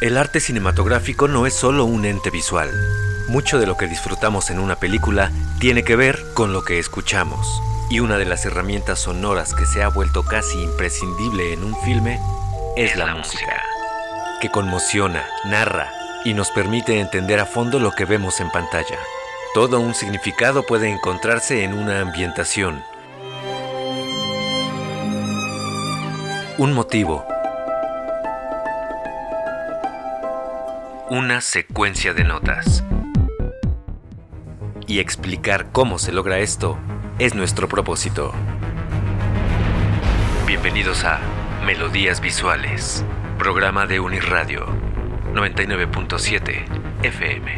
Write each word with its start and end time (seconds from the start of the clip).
El 0.00 0.16
arte 0.16 0.38
cinematográfico 0.38 1.26
no 1.26 1.44
es 1.44 1.54
solo 1.54 1.84
un 1.84 2.04
ente 2.04 2.30
visual. 2.30 2.70
Mucho 3.26 3.58
de 3.58 3.66
lo 3.66 3.76
que 3.76 3.88
disfrutamos 3.88 4.48
en 4.48 4.60
una 4.60 4.76
película 4.76 5.32
tiene 5.58 5.82
que 5.82 5.96
ver 5.96 6.16
con 6.34 6.52
lo 6.52 6.62
que 6.62 6.78
escuchamos. 6.78 7.60
Y 7.90 7.98
una 7.98 8.16
de 8.16 8.24
las 8.24 8.44
herramientas 8.46 9.00
sonoras 9.00 9.54
que 9.54 9.66
se 9.66 9.82
ha 9.82 9.88
vuelto 9.88 10.22
casi 10.22 10.62
imprescindible 10.62 11.52
en 11.52 11.64
un 11.64 11.74
filme 11.82 12.20
es 12.76 12.94
la, 12.94 13.12
música, 13.12 13.60
que 14.40 14.50
conmociona, 14.50 15.26
narra 15.46 15.90
y 16.24 16.32
nos 16.32 16.52
permite 16.52 17.00
entender 17.00 17.40
a 17.40 17.46
fondo 17.46 17.80
lo 17.80 17.90
que 17.90 18.04
vemos 18.04 18.38
en 18.38 18.52
pantalla. 18.52 18.98
Todo 19.52 19.80
un 19.80 19.96
significado 19.96 20.64
puede 20.64 20.88
encontrarse 20.88 21.64
en 21.64 21.74
una 21.74 22.02
ambientación. 22.02 22.84
Un 26.56 26.72
motivo, 26.72 27.26
una 31.10 31.40
secuencia 31.40 32.12
de 32.12 32.24
notas. 32.24 32.84
Y 34.86 34.98
explicar 34.98 35.70
cómo 35.72 35.98
se 35.98 36.12
logra 36.12 36.38
esto 36.38 36.78
es 37.18 37.34
nuestro 37.34 37.66
propósito. 37.66 38.32
Bienvenidos 40.46 41.04
a 41.04 41.20
Melodías 41.64 42.20
Visuales, 42.20 43.04
programa 43.38 43.86
de 43.86 44.00
Unirradio 44.00 44.66
99.7 45.32 46.64
FM. 47.02 47.52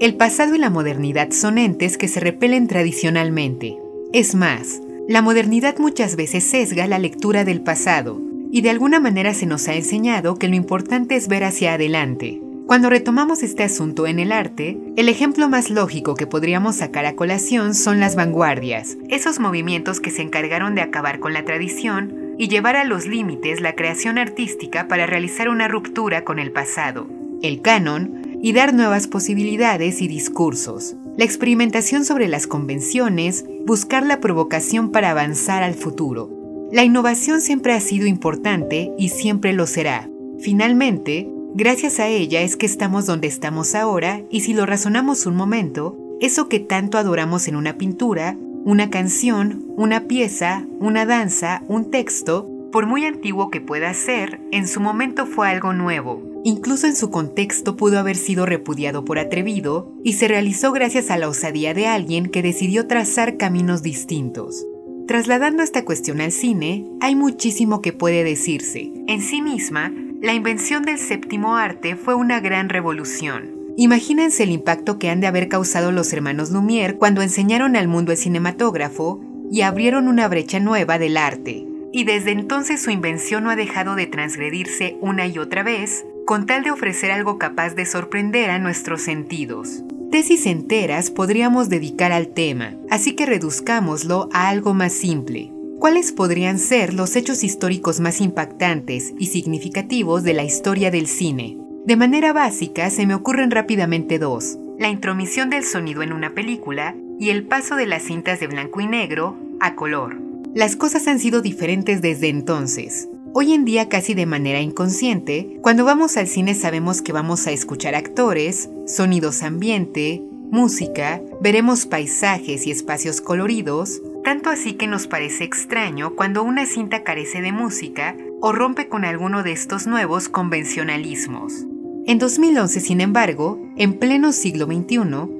El 0.00 0.16
pasado 0.16 0.56
y 0.56 0.58
la 0.58 0.70
modernidad 0.70 1.30
son 1.30 1.56
entes 1.56 1.96
que 1.96 2.08
se 2.08 2.18
repelen 2.18 2.66
tradicionalmente. 2.66 3.76
Es 4.12 4.34
más, 4.34 4.80
la 5.06 5.20
modernidad 5.20 5.76
muchas 5.78 6.16
veces 6.16 6.44
sesga 6.44 6.86
la 6.86 6.98
lectura 6.98 7.44
del 7.44 7.60
pasado, 7.60 8.23
y 8.54 8.60
de 8.60 8.70
alguna 8.70 9.00
manera 9.00 9.34
se 9.34 9.46
nos 9.46 9.66
ha 9.66 9.74
enseñado 9.74 10.36
que 10.36 10.46
lo 10.46 10.54
importante 10.54 11.16
es 11.16 11.26
ver 11.26 11.42
hacia 11.42 11.74
adelante. 11.74 12.40
Cuando 12.68 12.88
retomamos 12.88 13.42
este 13.42 13.64
asunto 13.64 14.06
en 14.06 14.20
el 14.20 14.30
arte, 14.30 14.78
el 14.96 15.08
ejemplo 15.08 15.48
más 15.48 15.70
lógico 15.70 16.14
que 16.14 16.28
podríamos 16.28 16.76
sacar 16.76 17.04
a 17.04 17.16
colación 17.16 17.74
son 17.74 17.98
las 17.98 18.14
vanguardias, 18.14 18.96
esos 19.08 19.40
movimientos 19.40 19.98
que 19.98 20.12
se 20.12 20.22
encargaron 20.22 20.76
de 20.76 20.82
acabar 20.82 21.18
con 21.18 21.32
la 21.32 21.44
tradición 21.44 22.36
y 22.38 22.46
llevar 22.46 22.76
a 22.76 22.84
los 22.84 23.08
límites 23.08 23.60
la 23.60 23.74
creación 23.74 24.18
artística 24.18 24.86
para 24.86 25.06
realizar 25.06 25.48
una 25.48 25.66
ruptura 25.66 26.22
con 26.22 26.38
el 26.38 26.52
pasado, 26.52 27.08
el 27.42 27.60
canon, 27.60 28.38
y 28.40 28.52
dar 28.52 28.72
nuevas 28.72 29.08
posibilidades 29.08 30.00
y 30.00 30.06
discursos. 30.06 30.94
La 31.16 31.24
experimentación 31.24 32.04
sobre 32.04 32.28
las 32.28 32.46
convenciones, 32.46 33.46
buscar 33.66 34.06
la 34.06 34.20
provocación 34.20 34.92
para 34.92 35.10
avanzar 35.10 35.64
al 35.64 35.74
futuro. 35.74 36.33
La 36.74 36.82
innovación 36.82 37.40
siempre 37.40 37.72
ha 37.72 37.78
sido 37.78 38.08
importante 38.08 38.92
y 38.98 39.10
siempre 39.10 39.52
lo 39.52 39.68
será. 39.68 40.10
Finalmente, 40.40 41.30
gracias 41.54 42.00
a 42.00 42.08
ella 42.08 42.40
es 42.40 42.56
que 42.56 42.66
estamos 42.66 43.06
donde 43.06 43.28
estamos 43.28 43.76
ahora 43.76 44.24
y 44.28 44.40
si 44.40 44.54
lo 44.54 44.66
razonamos 44.66 45.24
un 45.26 45.36
momento, 45.36 45.96
eso 46.20 46.48
que 46.48 46.58
tanto 46.58 46.98
adoramos 46.98 47.46
en 47.46 47.54
una 47.54 47.78
pintura, 47.78 48.36
una 48.64 48.90
canción, 48.90 49.64
una 49.76 50.08
pieza, 50.08 50.66
una 50.80 51.06
danza, 51.06 51.62
un 51.68 51.92
texto, 51.92 52.50
por 52.72 52.86
muy 52.86 53.04
antiguo 53.04 53.50
que 53.50 53.60
pueda 53.60 53.94
ser, 53.94 54.40
en 54.50 54.66
su 54.66 54.80
momento 54.80 55.26
fue 55.26 55.48
algo 55.48 55.72
nuevo, 55.74 56.34
Incluso 56.46 56.88
en 56.88 56.96
su 56.96 57.10
contexto 57.10 57.74
pudo 57.74 57.98
haber 57.98 58.16
sido 58.16 58.44
repudiado 58.44 59.02
por 59.04 59.18
atrevido 59.18 59.90
y 60.04 60.14
se 60.14 60.28
realizó 60.28 60.72
gracias 60.72 61.10
a 61.10 61.16
la 61.16 61.28
osadía 61.28 61.72
de 61.72 61.86
alguien 61.86 62.26
que 62.26 62.42
decidió 62.42 62.86
trazar 62.86 63.38
caminos 63.38 63.80
distintos. 63.82 64.66
Trasladando 65.06 65.62
esta 65.62 65.84
cuestión 65.84 66.22
al 66.22 66.32
cine, 66.32 66.86
hay 67.00 67.14
muchísimo 67.14 67.82
que 67.82 67.92
puede 67.92 68.24
decirse. 68.24 68.90
En 69.06 69.20
sí 69.20 69.42
misma, 69.42 69.92
la 70.22 70.32
invención 70.32 70.82
del 70.82 70.96
séptimo 70.96 71.56
arte 71.56 71.94
fue 71.94 72.14
una 72.14 72.40
gran 72.40 72.70
revolución. 72.70 73.54
Imagínense 73.76 74.44
el 74.44 74.50
impacto 74.50 74.98
que 74.98 75.10
han 75.10 75.20
de 75.20 75.26
haber 75.26 75.48
causado 75.48 75.92
los 75.92 76.10
hermanos 76.14 76.52
Lumière 76.52 76.96
cuando 76.96 77.20
enseñaron 77.20 77.76
al 77.76 77.86
mundo 77.86 78.12
el 78.12 78.18
cinematógrafo 78.18 79.20
y 79.50 79.60
abrieron 79.60 80.08
una 80.08 80.26
brecha 80.26 80.58
nueva 80.58 80.98
del 80.98 81.18
arte. 81.18 81.66
Y 81.92 82.04
desde 82.04 82.30
entonces 82.30 82.80
su 82.80 82.90
invención 82.90 83.44
no 83.44 83.50
ha 83.50 83.56
dejado 83.56 83.96
de 83.96 84.06
transgredirse 84.06 84.96
una 85.02 85.26
y 85.26 85.38
otra 85.38 85.62
vez 85.62 86.06
con 86.24 86.46
tal 86.46 86.62
de 86.62 86.70
ofrecer 86.70 87.10
algo 87.10 87.38
capaz 87.38 87.74
de 87.74 87.86
sorprender 87.86 88.50
a 88.50 88.58
nuestros 88.58 89.02
sentidos. 89.02 89.82
Tesis 90.10 90.46
enteras 90.46 91.10
podríamos 91.10 91.68
dedicar 91.68 92.12
al 92.12 92.28
tema, 92.28 92.74
así 92.90 93.12
que 93.12 93.26
reduzcámoslo 93.26 94.28
a 94.32 94.48
algo 94.48 94.74
más 94.74 94.92
simple. 94.92 95.52
¿Cuáles 95.78 96.12
podrían 96.12 96.58
ser 96.58 96.94
los 96.94 97.14
hechos 97.16 97.44
históricos 97.44 98.00
más 98.00 98.20
impactantes 98.20 99.12
y 99.18 99.26
significativos 99.26 100.22
de 100.22 100.34
la 100.34 100.44
historia 100.44 100.90
del 100.90 101.08
cine? 101.08 101.58
De 101.84 101.96
manera 101.96 102.32
básica 102.32 102.88
se 102.88 103.06
me 103.06 103.14
ocurren 103.14 103.50
rápidamente 103.50 104.18
dos. 104.18 104.56
La 104.78 104.88
intromisión 104.88 105.50
del 105.50 105.64
sonido 105.64 106.02
en 106.02 106.12
una 106.12 106.30
película 106.30 106.94
y 107.18 107.30
el 107.30 107.46
paso 107.46 107.76
de 107.76 107.86
las 107.86 108.04
cintas 108.04 108.40
de 108.40 108.46
blanco 108.46 108.80
y 108.80 108.86
negro 108.86 109.36
a 109.60 109.74
color. 109.74 110.20
Las 110.54 110.76
cosas 110.76 111.06
han 111.08 111.18
sido 111.18 111.42
diferentes 111.42 112.00
desde 112.00 112.28
entonces. 112.28 113.08
Hoy 113.36 113.52
en 113.52 113.64
día 113.64 113.88
casi 113.88 114.14
de 114.14 114.26
manera 114.26 114.60
inconsciente, 114.60 115.58
cuando 115.60 115.84
vamos 115.84 116.16
al 116.16 116.28
cine 116.28 116.54
sabemos 116.54 117.02
que 117.02 117.12
vamos 117.12 117.48
a 117.48 117.50
escuchar 117.50 117.96
actores, 117.96 118.70
sonidos 118.86 119.42
ambiente, 119.42 120.22
música, 120.52 121.20
veremos 121.40 121.84
paisajes 121.84 122.64
y 122.64 122.70
espacios 122.70 123.20
coloridos, 123.20 124.00
tanto 124.22 124.50
así 124.50 124.74
que 124.74 124.86
nos 124.86 125.08
parece 125.08 125.42
extraño 125.42 126.14
cuando 126.14 126.44
una 126.44 126.64
cinta 126.64 127.02
carece 127.02 127.42
de 127.42 127.50
música 127.50 128.16
o 128.40 128.52
rompe 128.52 128.88
con 128.88 129.04
alguno 129.04 129.42
de 129.42 129.50
estos 129.50 129.88
nuevos 129.88 130.28
convencionalismos. 130.28 131.66
En 132.06 132.20
2011, 132.20 132.78
sin 132.78 133.00
embargo, 133.00 133.60
en 133.76 133.94
pleno 133.94 134.30
siglo 134.30 134.66
XXI, 134.66 134.98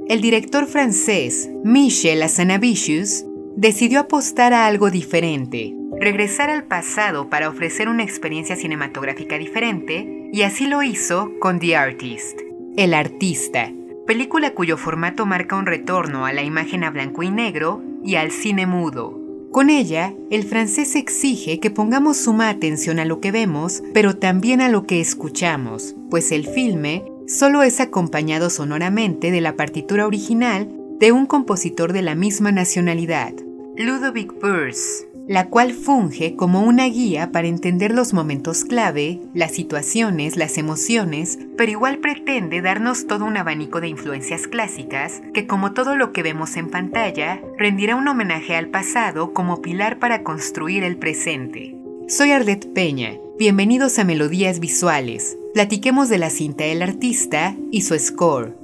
el 0.09 0.21
director 0.21 0.67
francés 0.67 1.49
Michel 1.63 2.25
Hazanavicius 2.25 3.25
decidió 3.57 4.01
apostar 4.01 4.53
a 4.53 4.67
algo 4.67 4.91
diferente, 4.91 5.77
regresar 6.01 6.51
al 6.51 6.65
pasado 6.65 7.29
para 7.31 7.49
ofrecer 7.49 7.89
una 7.89 8.03
experiencia 8.03 8.57
cinematográfica 8.57 9.39
diferente, 9.39 10.29
y 10.33 10.43
así 10.43 10.67
lo 10.67 10.83
hizo 10.83 11.33
con 11.41 11.59
The 11.59 11.77
Artist, 11.77 12.41
El 12.77 12.95
Artista, 12.95 13.73
película 14.07 14.53
cuyo 14.55 14.77
formato 14.77 15.27
marca 15.27 15.57
un 15.57 15.67
retorno 15.67 16.27
a 16.27 16.33
la 16.33 16.43
imagen 16.43 16.85
a 16.85 16.91
blanco 16.91 17.23
y 17.23 17.31
negro 17.31 17.83
y 18.05 18.17
al 18.17 18.31
cine 18.31 18.67
mudo. 18.67 19.21
Con 19.51 19.71
ella, 19.71 20.13
el 20.31 20.43
francés 20.43 20.97
exige 20.97 21.61
que 21.61 21.71
pongamos 21.71 22.17
suma 22.17 22.49
atención 22.49 22.99
a 22.99 23.05
lo 23.05 23.21
que 23.21 23.31
vemos, 23.31 23.85
pero 23.95 24.17
también 24.17 24.61
a 24.61 24.69
lo 24.69 24.85
que 24.85 25.01
escuchamos, 25.01 25.95
pues 26.11 26.33
el 26.33 26.47
filme 26.47 27.05
solo 27.29 27.63
es 27.63 27.81
acompañado 27.81 28.51
sonoramente 28.51 29.31
de 29.31 29.41
la 29.41 29.55
partitura 29.55 30.07
original 30.07 30.69
de 30.99 31.13
un 31.13 31.27
compositor 31.27 31.93
de 31.93 32.03
la 32.03 32.15
misma 32.15 32.51
nacionalidad, 32.51 33.33
Ludovic 33.77 34.33
Burs 34.41 35.07
la 35.27 35.49
cual 35.49 35.73
funge 35.73 36.37
como 36.37 36.63
una 36.63 36.87
guía 36.87 37.33
para 37.33 37.49
entender 37.49 37.95
los 37.95 38.13
momentos 38.13 38.65
clave, 38.65 39.21
las 39.33 39.53
situaciones, 39.53 40.37
las 40.37 40.59
emociones, 40.59 41.39
pero 41.57 41.73
igual 41.73 41.99
pretende 41.99 42.61
darnos 42.61 43.07
todo 43.07 43.25
un 43.25 43.37
abanico 43.37 43.81
de 43.81 43.89
influencias 43.89 44.47
clásicas 44.47 45.23
que 45.33 45.47
como 45.47 45.73
todo 45.73 45.97
lo 45.97 46.13
que 46.13 46.23
vemos 46.23 46.57
en 46.57 46.71
pantalla, 46.71 47.41
rendirá 47.59 47.97
un 47.97 48.07
homenaje 48.07 48.55
al 48.55 48.69
pasado 48.69 49.33
como 49.33 49.63
pilar 49.63 49.99
para 49.99 50.23
construir 50.23 50.85
el 50.85 50.99
presente. 50.99 51.75
Soy 52.07 52.33
Arlette 52.33 52.73
Peña, 52.75 53.15
bienvenidos 53.39 53.99
a 53.99 54.05
Melodías 54.05 54.61
Visuales. 54.61 55.39
Platiquemos 55.55 56.11
de 56.11 56.19
la 56.19 56.29
cinta 56.29 56.65
del 56.65 56.83
artista 56.83 57.57
y 57.71 57.83
su 57.83 57.99
score. 57.99 58.57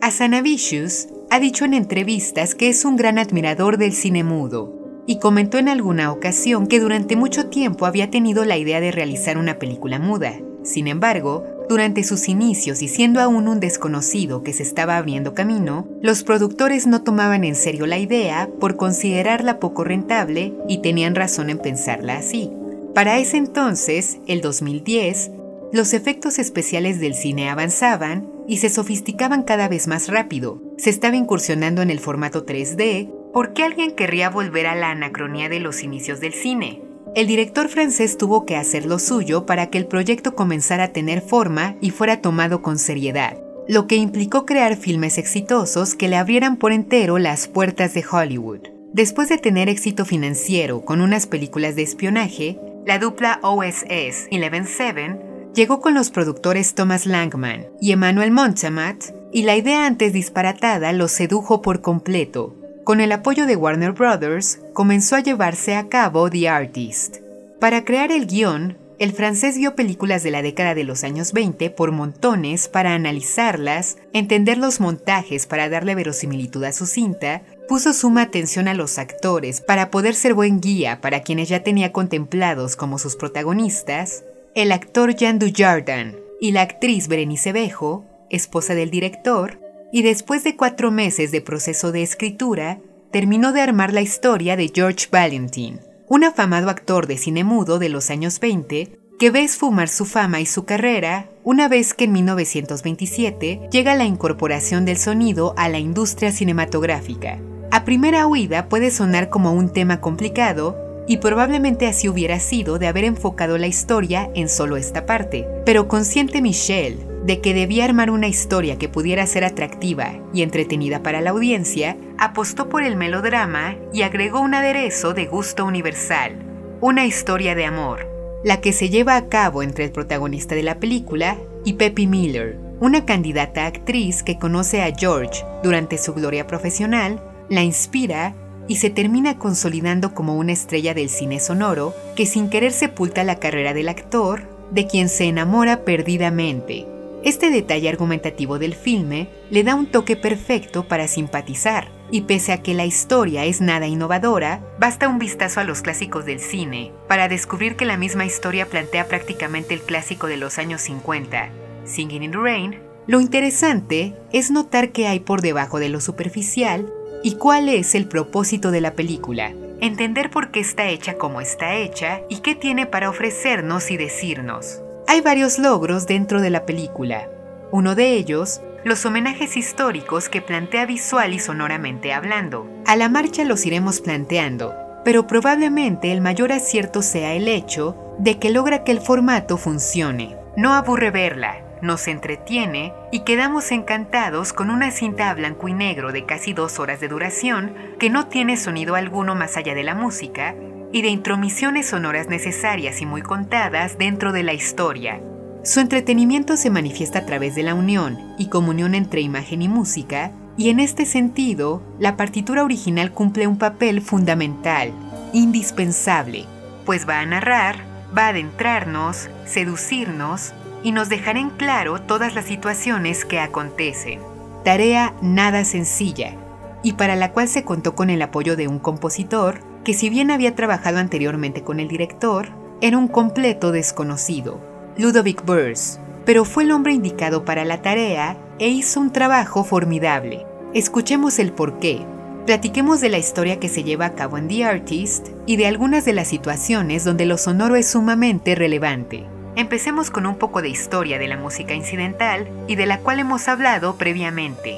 Asanavicius 0.00 1.08
ha 1.30 1.38
dicho 1.38 1.64
en 1.64 1.74
entrevistas 1.74 2.54
que 2.54 2.68
es 2.68 2.84
un 2.84 2.96
gran 2.96 3.18
admirador 3.18 3.78
del 3.78 3.92
cine 3.92 4.24
mudo 4.24 4.77
y 5.08 5.18
comentó 5.18 5.56
en 5.56 5.70
alguna 5.70 6.12
ocasión 6.12 6.66
que 6.66 6.80
durante 6.80 7.16
mucho 7.16 7.46
tiempo 7.46 7.86
había 7.86 8.10
tenido 8.10 8.44
la 8.44 8.58
idea 8.58 8.78
de 8.78 8.92
realizar 8.92 9.38
una 9.38 9.58
película 9.58 9.98
muda. 9.98 10.34
Sin 10.62 10.86
embargo, 10.86 11.46
durante 11.66 12.04
sus 12.04 12.28
inicios 12.28 12.82
y 12.82 12.88
siendo 12.88 13.22
aún 13.22 13.48
un 13.48 13.58
desconocido 13.58 14.42
que 14.42 14.52
se 14.52 14.62
estaba 14.62 14.98
abriendo 14.98 15.32
camino, 15.32 15.88
los 16.02 16.24
productores 16.24 16.86
no 16.86 17.04
tomaban 17.04 17.44
en 17.44 17.54
serio 17.54 17.86
la 17.86 17.98
idea 17.98 18.50
por 18.60 18.76
considerarla 18.76 19.58
poco 19.60 19.82
rentable 19.82 20.52
y 20.68 20.82
tenían 20.82 21.14
razón 21.14 21.48
en 21.48 21.58
pensarla 21.58 22.18
así. 22.18 22.50
Para 22.94 23.18
ese 23.18 23.38
entonces, 23.38 24.18
el 24.26 24.42
2010, 24.42 25.30
los 25.72 25.94
efectos 25.94 26.38
especiales 26.38 27.00
del 27.00 27.14
cine 27.14 27.48
avanzaban 27.48 28.28
y 28.46 28.58
se 28.58 28.68
sofisticaban 28.68 29.42
cada 29.42 29.68
vez 29.68 29.88
más 29.88 30.08
rápido. 30.08 30.62
Se 30.76 30.90
estaba 30.90 31.16
incursionando 31.16 31.80
en 31.80 31.88
el 31.88 31.98
formato 31.98 32.44
3D 32.44 33.17
¿Por 33.32 33.52
qué 33.52 33.64
alguien 33.64 33.92
querría 33.92 34.30
volver 34.30 34.66
a 34.66 34.74
la 34.74 34.90
anacronía 34.90 35.48
de 35.48 35.60
los 35.60 35.82
inicios 35.82 36.20
del 36.20 36.32
cine? 36.32 36.82
El 37.14 37.26
director 37.26 37.68
francés 37.68 38.16
tuvo 38.16 38.46
que 38.46 38.56
hacer 38.56 38.86
lo 38.86 38.98
suyo 38.98 39.44
para 39.44 39.68
que 39.68 39.78
el 39.78 39.86
proyecto 39.86 40.34
comenzara 40.34 40.84
a 40.84 40.92
tener 40.92 41.20
forma 41.20 41.76
y 41.80 41.90
fuera 41.90 42.22
tomado 42.22 42.62
con 42.62 42.78
seriedad, 42.78 43.38
lo 43.66 43.86
que 43.86 43.96
implicó 43.96 44.46
crear 44.46 44.76
filmes 44.76 45.18
exitosos 45.18 45.94
que 45.94 46.08
le 46.08 46.16
abrieran 46.16 46.56
por 46.56 46.72
entero 46.72 47.18
las 47.18 47.48
puertas 47.48 47.92
de 47.94 48.04
Hollywood. 48.10 48.60
Después 48.92 49.28
de 49.28 49.36
tener 49.36 49.68
éxito 49.68 50.06
financiero 50.06 50.84
con 50.84 51.02
unas 51.02 51.26
películas 51.26 51.76
de 51.76 51.82
espionaje, 51.82 52.58
la 52.86 52.98
dupla 52.98 53.40
OSS 53.42 54.30
11-7 54.30 55.52
llegó 55.54 55.80
con 55.80 55.92
los 55.92 56.10
productores 56.10 56.74
Thomas 56.74 57.04
Langman 57.04 57.66
y 57.80 57.92
Emmanuel 57.92 58.30
Montamat 58.30 59.04
y 59.32 59.42
la 59.42 59.56
idea 59.56 59.86
antes 59.86 60.14
disparatada 60.14 60.92
los 60.92 61.12
sedujo 61.12 61.60
por 61.60 61.82
completo. 61.82 62.57
Con 62.88 63.02
el 63.02 63.12
apoyo 63.12 63.44
de 63.44 63.54
Warner 63.54 63.92
Brothers, 63.92 64.60
comenzó 64.72 65.16
a 65.16 65.20
llevarse 65.20 65.74
a 65.74 65.90
cabo 65.90 66.30
The 66.30 66.48
Artist. 66.48 67.18
Para 67.60 67.84
crear 67.84 68.10
el 68.10 68.26
guion, 68.26 68.78
el 68.98 69.12
francés 69.12 69.58
vio 69.58 69.74
películas 69.74 70.22
de 70.22 70.30
la 70.30 70.40
década 70.40 70.74
de 70.74 70.84
los 70.84 71.04
años 71.04 71.34
20 71.34 71.68
por 71.68 71.92
montones 71.92 72.66
para 72.66 72.94
analizarlas, 72.94 73.98
entender 74.14 74.56
los 74.56 74.80
montajes 74.80 75.46
para 75.46 75.68
darle 75.68 75.94
verosimilitud 75.96 76.64
a 76.64 76.72
su 76.72 76.86
cinta, 76.86 77.42
puso 77.68 77.92
suma 77.92 78.22
atención 78.22 78.68
a 78.68 78.72
los 78.74 78.96
actores 78.96 79.60
para 79.60 79.90
poder 79.90 80.14
ser 80.14 80.32
buen 80.32 80.62
guía 80.62 81.02
para 81.02 81.20
quienes 81.20 81.50
ya 81.50 81.62
tenía 81.62 81.92
contemplados 81.92 82.74
como 82.74 82.98
sus 82.98 83.16
protagonistas, 83.16 84.24
el 84.54 84.72
actor 84.72 85.14
Jean 85.14 85.38
Dujardin 85.38 86.16
y 86.40 86.52
la 86.52 86.62
actriz 86.62 87.06
Berenice 87.08 87.52
Bejo, 87.52 88.06
esposa 88.30 88.74
del 88.74 88.88
director, 88.88 89.67
y 89.92 90.02
después 90.02 90.44
de 90.44 90.56
cuatro 90.56 90.90
meses 90.90 91.30
de 91.30 91.40
proceso 91.40 91.92
de 91.92 92.02
escritura, 92.02 92.80
terminó 93.10 93.52
de 93.52 93.60
armar 93.60 93.92
la 93.92 94.00
historia 94.00 94.56
de 94.56 94.70
George 94.74 95.06
Valentin, 95.10 95.80
un 96.08 96.24
afamado 96.24 96.70
actor 96.70 97.06
de 97.06 97.16
cine 97.18 97.44
mudo 97.44 97.78
de 97.78 97.88
los 97.88 98.10
años 98.10 98.40
20 98.40 98.98
que 99.18 99.30
ve 99.30 99.42
esfumar 99.42 99.88
su 99.88 100.04
fama 100.04 100.40
y 100.40 100.46
su 100.46 100.64
carrera 100.64 101.28
una 101.42 101.68
vez 101.68 101.92
que 101.92 102.04
en 102.04 102.12
1927 102.12 103.68
llega 103.72 103.96
la 103.96 104.04
incorporación 104.04 104.84
del 104.84 104.96
sonido 104.96 105.54
a 105.56 105.68
la 105.68 105.78
industria 105.78 106.30
cinematográfica. 106.30 107.40
A 107.70 107.84
primera 107.84 108.26
oída 108.26 108.68
puede 108.68 108.90
sonar 108.90 109.28
como 109.28 109.52
un 109.52 109.72
tema 109.72 110.00
complicado, 110.00 110.76
y 111.08 111.16
probablemente 111.16 111.86
así 111.86 112.08
hubiera 112.08 112.38
sido 112.38 112.78
de 112.78 112.86
haber 112.86 113.04
enfocado 113.04 113.56
la 113.56 113.66
historia 113.66 114.30
en 114.34 114.48
solo 114.48 114.76
esta 114.76 115.06
parte. 115.06 115.48
Pero 115.64 115.88
consciente 115.88 116.42
Michelle 116.42 117.07
de 117.24 117.40
que 117.40 117.54
debía 117.54 117.84
armar 117.84 118.10
una 118.10 118.28
historia 118.28 118.78
que 118.78 118.88
pudiera 118.88 119.26
ser 119.26 119.44
atractiva 119.44 120.12
y 120.32 120.42
entretenida 120.42 121.02
para 121.02 121.20
la 121.20 121.30
audiencia, 121.30 121.96
apostó 122.16 122.68
por 122.68 122.82
el 122.82 122.96
melodrama 122.96 123.76
y 123.92 124.02
agregó 124.02 124.40
un 124.40 124.54
aderezo 124.54 125.14
de 125.14 125.26
gusto 125.26 125.64
universal, 125.64 126.32
una 126.80 127.06
historia 127.06 127.54
de 127.54 127.64
amor, 127.64 128.06
la 128.44 128.60
que 128.60 128.72
se 128.72 128.88
lleva 128.88 129.16
a 129.16 129.28
cabo 129.28 129.62
entre 129.62 129.84
el 129.84 129.92
protagonista 129.92 130.54
de 130.54 130.62
la 130.62 130.78
película 130.78 131.36
y 131.64 131.74
Peppy 131.74 132.06
Miller, 132.06 132.58
una 132.80 133.04
candidata 133.04 133.66
actriz 133.66 134.22
que 134.22 134.38
conoce 134.38 134.82
a 134.82 134.94
George 134.94 135.44
durante 135.62 135.98
su 135.98 136.14
gloria 136.14 136.46
profesional, 136.46 137.20
la 137.48 137.62
inspira 137.62 138.34
y 138.68 138.76
se 138.76 138.90
termina 138.90 139.38
consolidando 139.38 140.14
como 140.14 140.36
una 140.36 140.52
estrella 140.52 140.94
del 140.94 141.08
cine 141.08 141.40
sonoro 141.40 141.94
que 142.14 142.26
sin 142.26 142.50
querer 142.50 142.72
sepulta 142.72 143.24
la 143.24 143.36
carrera 143.36 143.74
del 143.74 143.88
actor, 143.88 144.42
de 144.70 144.86
quien 144.86 145.08
se 145.08 145.24
enamora 145.24 145.84
perdidamente. 145.84 146.86
Este 147.24 147.50
detalle 147.50 147.88
argumentativo 147.88 148.58
del 148.58 148.74
filme 148.74 149.28
le 149.50 149.64
da 149.64 149.74
un 149.74 149.86
toque 149.86 150.16
perfecto 150.16 150.86
para 150.86 151.08
simpatizar, 151.08 151.88
y 152.10 152.22
pese 152.22 152.52
a 152.52 152.62
que 152.62 152.74
la 152.74 152.86
historia 152.86 153.44
es 153.44 153.60
nada 153.60 153.86
innovadora, 153.86 154.62
basta 154.78 155.08
un 155.08 155.18
vistazo 155.18 155.60
a 155.60 155.64
los 155.64 155.82
clásicos 155.82 156.24
del 156.24 156.40
cine 156.40 156.92
para 157.08 157.28
descubrir 157.28 157.76
que 157.76 157.84
la 157.84 157.96
misma 157.96 158.24
historia 158.24 158.66
plantea 158.66 159.08
prácticamente 159.08 159.74
el 159.74 159.80
clásico 159.80 160.26
de 160.26 160.36
los 160.36 160.58
años 160.58 160.80
50, 160.82 161.50
Singing 161.84 162.22
in 162.22 162.30
the 162.30 162.38
Rain. 162.38 162.80
Lo 163.06 163.20
interesante 163.20 164.14
es 164.32 164.50
notar 164.50 164.92
que 164.92 165.06
hay 165.06 165.20
por 165.20 165.42
debajo 165.42 165.78
de 165.78 165.88
lo 165.88 166.00
superficial 166.00 166.92
¿Y 167.22 167.34
cuál 167.34 167.68
es 167.68 167.96
el 167.96 168.06
propósito 168.06 168.70
de 168.70 168.80
la 168.80 168.94
película? 168.94 169.52
Entender 169.80 170.30
por 170.30 170.50
qué 170.52 170.60
está 170.60 170.88
hecha 170.88 171.14
como 171.14 171.40
está 171.40 171.74
hecha 171.74 172.20
y 172.28 172.38
qué 172.38 172.54
tiene 172.54 172.86
para 172.86 173.10
ofrecernos 173.10 173.90
y 173.90 173.96
decirnos. 173.96 174.80
Hay 175.10 175.22
varios 175.22 175.58
logros 175.58 176.06
dentro 176.06 176.42
de 176.42 176.50
la 176.50 176.66
película. 176.66 177.30
Uno 177.72 177.94
de 177.94 178.12
ellos, 178.12 178.60
los 178.84 179.06
homenajes 179.06 179.56
históricos 179.56 180.28
que 180.28 180.42
plantea 180.42 180.84
visual 180.84 181.32
y 181.32 181.38
sonoramente 181.38 182.12
hablando. 182.12 182.68
A 182.84 182.94
la 182.94 183.08
marcha 183.08 183.44
los 183.44 183.64
iremos 183.64 184.02
planteando, 184.02 184.74
pero 185.06 185.26
probablemente 185.26 186.12
el 186.12 186.20
mayor 186.20 186.52
acierto 186.52 187.00
sea 187.00 187.32
el 187.32 187.48
hecho 187.48 187.96
de 188.18 188.38
que 188.38 188.50
logra 188.50 188.84
que 188.84 188.92
el 188.92 189.00
formato 189.00 189.56
funcione. 189.56 190.36
No 190.58 190.74
aburre 190.74 191.10
verla, 191.10 191.62
nos 191.80 192.06
entretiene 192.06 192.92
y 193.10 193.20
quedamos 193.20 193.72
encantados 193.72 194.52
con 194.52 194.68
una 194.68 194.90
cinta 194.90 195.30
a 195.30 195.34
blanco 195.34 195.68
y 195.68 195.72
negro 195.72 196.12
de 196.12 196.26
casi 196.26 196.52
dos 196.52 196.78
horas 196.78 197.00
de 197.00 197.08
duración 197.08 197.72
que 197.98 198.10
no 198.10 198.26
tiene 198.26 198.58
sonido 198.58 198.94
alguno 198.94 199.34
más 199.34 199.56
allá 199.56 199.74
de 199.74 199.84
la 199.84 199.94
música 199.94 200.54
y 200.92 201.02
de 201.02 201.08
intromisiones 201.08 201.88
sonoras 201.88 202.28
necesarias 202.28 203.00
y 203.00 203.06
muy 203.06 203.22
contadas 203.22 203.98
dentro 203.98 204.32
de 204.32 204.42
la 204.42 204.54
historia. 204.54 205.20
Su 205.64 205.80
entretenimiento 205.80 206.56
se 206.56 206.70
manifiesta 206.70 207.20
a 207.20 207.26
través 207.26 207.54
de 207.54 207.62
la 207.62 207.74
unión 207.74 208.18
y 208.38 208.48
comunión 208.48 208.94
entre 208.94 209.20
imagen 209.20 209.60
y 209.60 209.68
música, 209.68 210.32
y 210.56 210.70
en 210.70 210.80
este 210.80 211.04
sentido, 211.04 211.82
la 211.98 212.16
partitura 212.16 212.64
original 212.64 213.12
cumple 213.12 213.46
un 213.46 213.58
papel 213.58 214.00
fundamental, 214.00 214.92
indispensable, 215.32 216.46
pues 216.84 217.08
va 217.08 217.20
a 217.20 217.26
narrar, 217.26 217.76
va 218.16 218.26
a 218.26 218.28
adentrarnos, 218.28 219.28
seducirnos 219.44 220.52
y 220.82 220.92
nos 220.92 221.08
dejará 221.08 221.38
en 221.38 221.50
claro 221.50 222.00
todas 222.00 222.34
las 222.34 222.46
situaciones 222.46 223.24
que 223.24 223.40
acontecen. 223.40 224.20
Tarea 224.64 225.14
nada 225.20 225.64
sencilla, 225.64 226.34
y 226.82 226.94
para 226.94 227.16
la 227.16 227.32
cual 227.32 227.48
se 227.48 227.64
contó 227.64 227.94
con 227.94 228.10
el 228.10 228.22
apoyo 228.22 228.56
de 228.56 228.68
un 228.68 228.78
compositor 228.78 229.60
que 229.84 229.94
si 229.94 230.10
bien 230.10 230.30
había 230.30 230.54
trabajado 230.54 230.98
anteriormente 230.98 231.62
con 231.62 231.80
el 231.80 231.88
director, 231.88 232.48
era 232.80 232.98
un 232.98 233.08
completo 233.08 233.72
desconocido, 233.72 234.60
Ludovic 234.96 235.44
Burs, 235.44 236.00
pero 236.24 236.44
fue 236.44 236.64
el 236.64 236.72
hombre 236.72 236.92
indicado 236.92 237.44
para 237.44 237.64
la 237.64 237.82
tarea 237.82 238.36
e 238.58 238.68
hizo 238.68 239.00
un 239.00 239.12
trabajo 239.12 239.64
formidable. 239.64 240.44
Escuchemos 240.74 241.38
el 241.38 241.52
porqué, 241.52 242.04
platiquemos 242.46 243.00
de 243.00 243.08
la 243.08 243.18
historia 243.18 243.60
que 243.60 243.68
se 243.68 243.84
lleva 243.84 244.06
a 244.06 244.14
cabo 244.14 244.38
en 244.38 244.48
The 244.48 244.64
Artist 244.64 245.28
y 245.46 245.56
de 245.56 245.66
algunas 245.66 246.04
de 246.04 246.12
las 246.12 246.28
situaciones 246.28 247.04
donde 247.04 247.26
lo 247.26 247.38
sonoro 247.38 247.76
es 247.76 247.88
sumamente 247.88 248.54
relevante. 248.54 249.24
Empecemos 249.56 250.10
con 250.10 250.26
un 250.26 250.36
poco 250.36 250.62
de 250.62 250.68
historia 250.68 251.18
de 251.18 251.28
la 251.28 251.36
música 251.36 251.74
incidental 251.74 252.48
y 252.68 252.76
de 252.76 252.86
la 252.86 252.98
cual 252.98 253.18
hemos 253.18 253.48
hablado 253.48 253.96
previamente. 253.96 254.76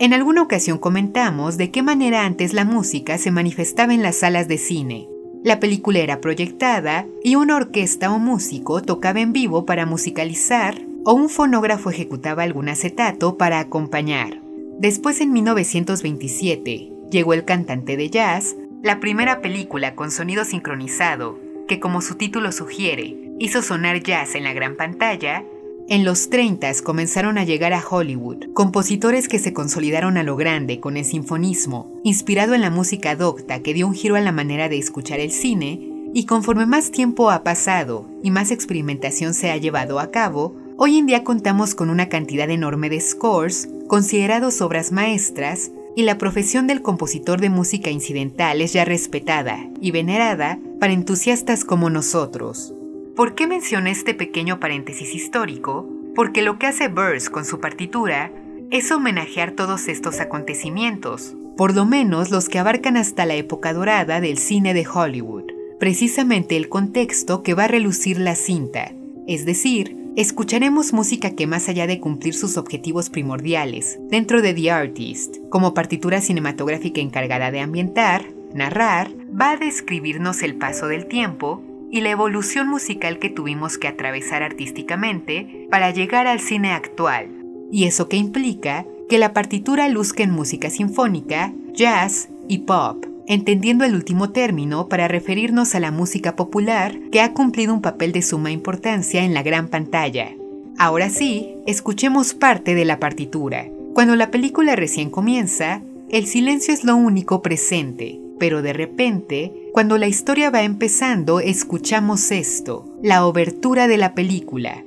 En 0.00 0.12
alguna 0.12 0.42
ocasión 0.42 0.78
comentamos 0.78 1.56
de 1.56 1.70
qué 1.70 1.80
manera 1.82 2.24
antes 2.24 2.52
la 2.52 2.64
música 2.64 3.16
se 3.16 3.30
manifestaba 3.30 3.94
en 3.94 4.02
las 4.02 4.16
salas 4.16 4.48
de 4.48 4.58
cine. 4.58 5.08
La 5.44 5.60
película 5.60 6.00
era 6.00 6.20
proyectada 6.20 7.06
y 7.22 7.36
una 7.36 7.54
orquesta 7.54 8.12
o 8.12 8.18
músico 8.18 8.82
tocaba 8.82 9.20
en 9.20 9.32
vivo 9.32 9.66
para 9.66 9.86
musicalizar 9.86 10.80
o 11.04 11.12
un 11.12 11.28
fonógrafo 11.28 11.90
ejecutaba 11.90 12.42
algún 12.42 12.68
acetato 12.68 13.36
para 13.36 13.60
acompañar. 13.60 14.40
Después 14.80 15.20
en 15.20 15.32
1927 15.32 16.90
llegó 17.10 17.32
el 17.32 17.44
cantante 17.44 17.96
de 17.96 18.10
jazz, 18.10 18.56
la 18.82 18.98
primera 18.98 19.40
película 19.42 19.94
con 19.94 20.10
sonido 20.10 20.44
sincronizado, 20.44 21.38
que 21.68 21.78
como 21.78 22.00
su 22.00 22.16
título 22.16 22.50
sugiere, 22.50 23.16
hizo 23.38 23.62
sonar 23.62 24.02
jazz 24.02 24.34
en 24.34 24.42
la 24.42 24.52
gran 24.52 24.76
pantalla, 24.76 25.44
en 25.88 26.04
los 26.04 26.30
30 26.30 26.72
comenzaron 26.82 27.36
a 27.36 27.44
llegar 27.44 27.74
a 27.74 27.84
Hollywood 27.86 28.52
compositores 28.54 29.28
que 29.28 29.38
se 29.38 29.52
consolidaron 29.52 30.16
a 30.16 30.22
lo 30.22 30.34
grande 30.34 30.80
con 30.80 30.96
el 30.96 31.04
sinfonismo, 31.04 31.92
inspirado 32.02 32.54
en 32.54 32.62
la 32.62 32.70
música 32.70 33.16
docta 33.16 33.60
que 33.60 33.74
dio 33.74 33.86
un 33.86 33.94
giro 33.94 34.16
a 34.16 34.20
la 34.20 34.32
manera 34.32 34.68
de 34.68 34.78
escuchar 34.78 35.20
el 35.20 35.30
cine, 35.30 35.90
y 36.14 36.26
conforme 36.26 36.64
más 36.64 36.90
tiempo 36.90 37.30
ha 37.30 37.42
pasado 37.42 38.08
y 38.22 38.30
más 38.30 38.50
experimentación 38.50 39.34
se 39.34 39.50
ha 39.50 39.56
llevado 39.56 39.98
a 39.98 40.10
cabo, 40.10 40.56
hoy 40.78 40.96
en 40.96 41.06
día 41.06 41.24
contamos 41.24 41.74
con 41.74 41.90
una 41.90 42.08
cantidad 42.08 42.48
enorme 42.48 42.88
de 42.88 43.00
scores 43.00 43.68
considerados 43.86 44.62
obras 44.62 44.90
maestras 44.90 45.70
y 45.96 46.04
la 46.04 46.16
profesión 46.16 46.66
del 46.66 46.82
compositor 46.82 47.40
de 47.40 47.50
música 47.50 47.90
incidental 47.90 48.60
es 48.60 48.72
ya 48.72 48.84
respetada 48.84 49.68
y 49.80 49.90
venerada 49.90 50.58
para 50.80 50.92
entusiastas 50.92 51.64
como 51.64 51.90
nosotros. 51.90 52.72
¿Por 53.16 53.36
qué 53.36 53.46
mencioné 53.46 53.92
este 53.92 54.12
pequeño 54.12 54.58
paréntesis 54.58 55.14
histórico? 55.14 55.88
Porque 56.16 56.42
lo 56.42 56.58
que 56.58 56.66
hace 56.66 56.88
Burns 56.88 57.30
con 57.30 57.44
su 57.44 57.60
partitura 57.60 58.32
es 58.72 58.90
homenajear 58.90 59.52
todos 59.52 59.86
estos 59.86 60.18
acontecimientos, 60.18 61.36
por 61.56 61.76
lo 61.76 61.84
menos 61.84 62.32
los 62.32 62.48
que 62.48 62.58
abarcan 62.58 62.96
hasta 62.96 63.24
la 63.24 63.34
época 63.34 63.72
dorada 63.72 64.20
del 64.20 64.38
cine 64.38 64.74
de 64.74 64.84
Hollywood, 64.92 65.44
precisamente 65.78 66.56
el 66.56 66.68
contexto 66.68 67.44
que 67.44 67.54
va 67.54 67.64
a 67.64 67.68
relucir 67.68 68.18
la 68.18 68.34
cinta, 68.34 68.90
es 69.28 69.44
decir, 69.44 69.96
escucharemos 70.16 70.92
música 70.92 71.36
que 71.36 71.46
más 71.46 71.68
allá 71.68 71.86
de 71.86 72.00
cumplir 72.00 72.34
sus 72.34 72.56
objetivos 72.56 73.10
primordiales 73.10 74.00
dentro 74.10 74.42
de 74.42 74.54
The 74.54 74.72
Artist, 74.72 75.36
como 75.50 75.72
partitura 75.72 76.20
cinematográfica 76.20 77.00
encargada 77.00 77.52
de 77.52 77.60
ambientar, 77.60 78.26
narrar, 78.54 79.12
va 79.40 79.52
a 79.52 79.56
describirnos 79.56 80.42
el 80.42 80.56
paso 80.56 80.88
del 80.88 81.06
tiempo 81.06 81.62
y 81.94 82.00
la 82.00 82.10
evolución 82.10 82.66
musical 82.66 83.20
que 83.20 83.30
tuvimos 83.30 83.78
que 83.78 83.86
atravesar 83.86 84.42
artísticamente 84.42 85.68
para 85.70 85.92
llegar 85.92 86.26
al 86.26 86.40
cine 86.40 86.72
actual. 86.72 87.28
Y 87.70 87.84
eso 87.84 88.08
que 88.08 88.16
implica 88.16 88.84
que 89.08 89.20
la 89.20 89.32
partitura 89.32 89.88
luzca 89.88 90.24
en 90.24 90.32
música 90.32 90.70
sinfónica, 90.70 91.52
jazz, 91.72 92.30
y 92.48 92.58
pop, 92.58 93.06
entendiendo 93.28 93.84
el 93.84 93.94
último 93.94 94.30
término 94.30 94.88
para 94.88 95.06
referirnos 95.06 95.76
a 95.76 95.80
la 95.80 95.92
música 95.92 96.34
popular 96.34 96.98
que 97.12 97.20
ha 97.20 97.32
cumplido 97.32 97.72
un 97.72 97.80
papel 97.80 98.10
de 98.10 98.22
suma 98.22 98.50
importancia 98.50 99.22
en 99.22 99.32
la 99.32 99.44
gran 99.44 99.68
pantalla. 99.68 100.32
Ahora 100.76 101.10
sí, 101.10 101.54
escuchemos 101.64 102.34
parte 102.34 102.74
de 102.74 102.84
la 102.84 102.98
partitura. 102.98 103.68
Cuando 103.94 104.16
la 104.16 104.32
película 104.32 104.74
recién 104.74 105.10
comienza, 105.10 105.80
el 106.10 106.26
silencio 106.26 106.74
es 106.74 106.82
lo 106.82 106.96
único 106.96 107.40
presente, 107.40 108.18
pero 108.40 108.62
de 108.62 108.72
repente, 108.72 109.52
cuando 109.74 109.98
la 109.98 110.06
historia 110.06 110.50
va 110.50 110.62
empezando, 110.62 111.40
escuchamos 111.40 112.30
esto, 112.30 112.86
la 113.02 113.26
obertura 113.26 113.88
de 113.88 113.98
la 113.98 114.14
película. 114.14 114.84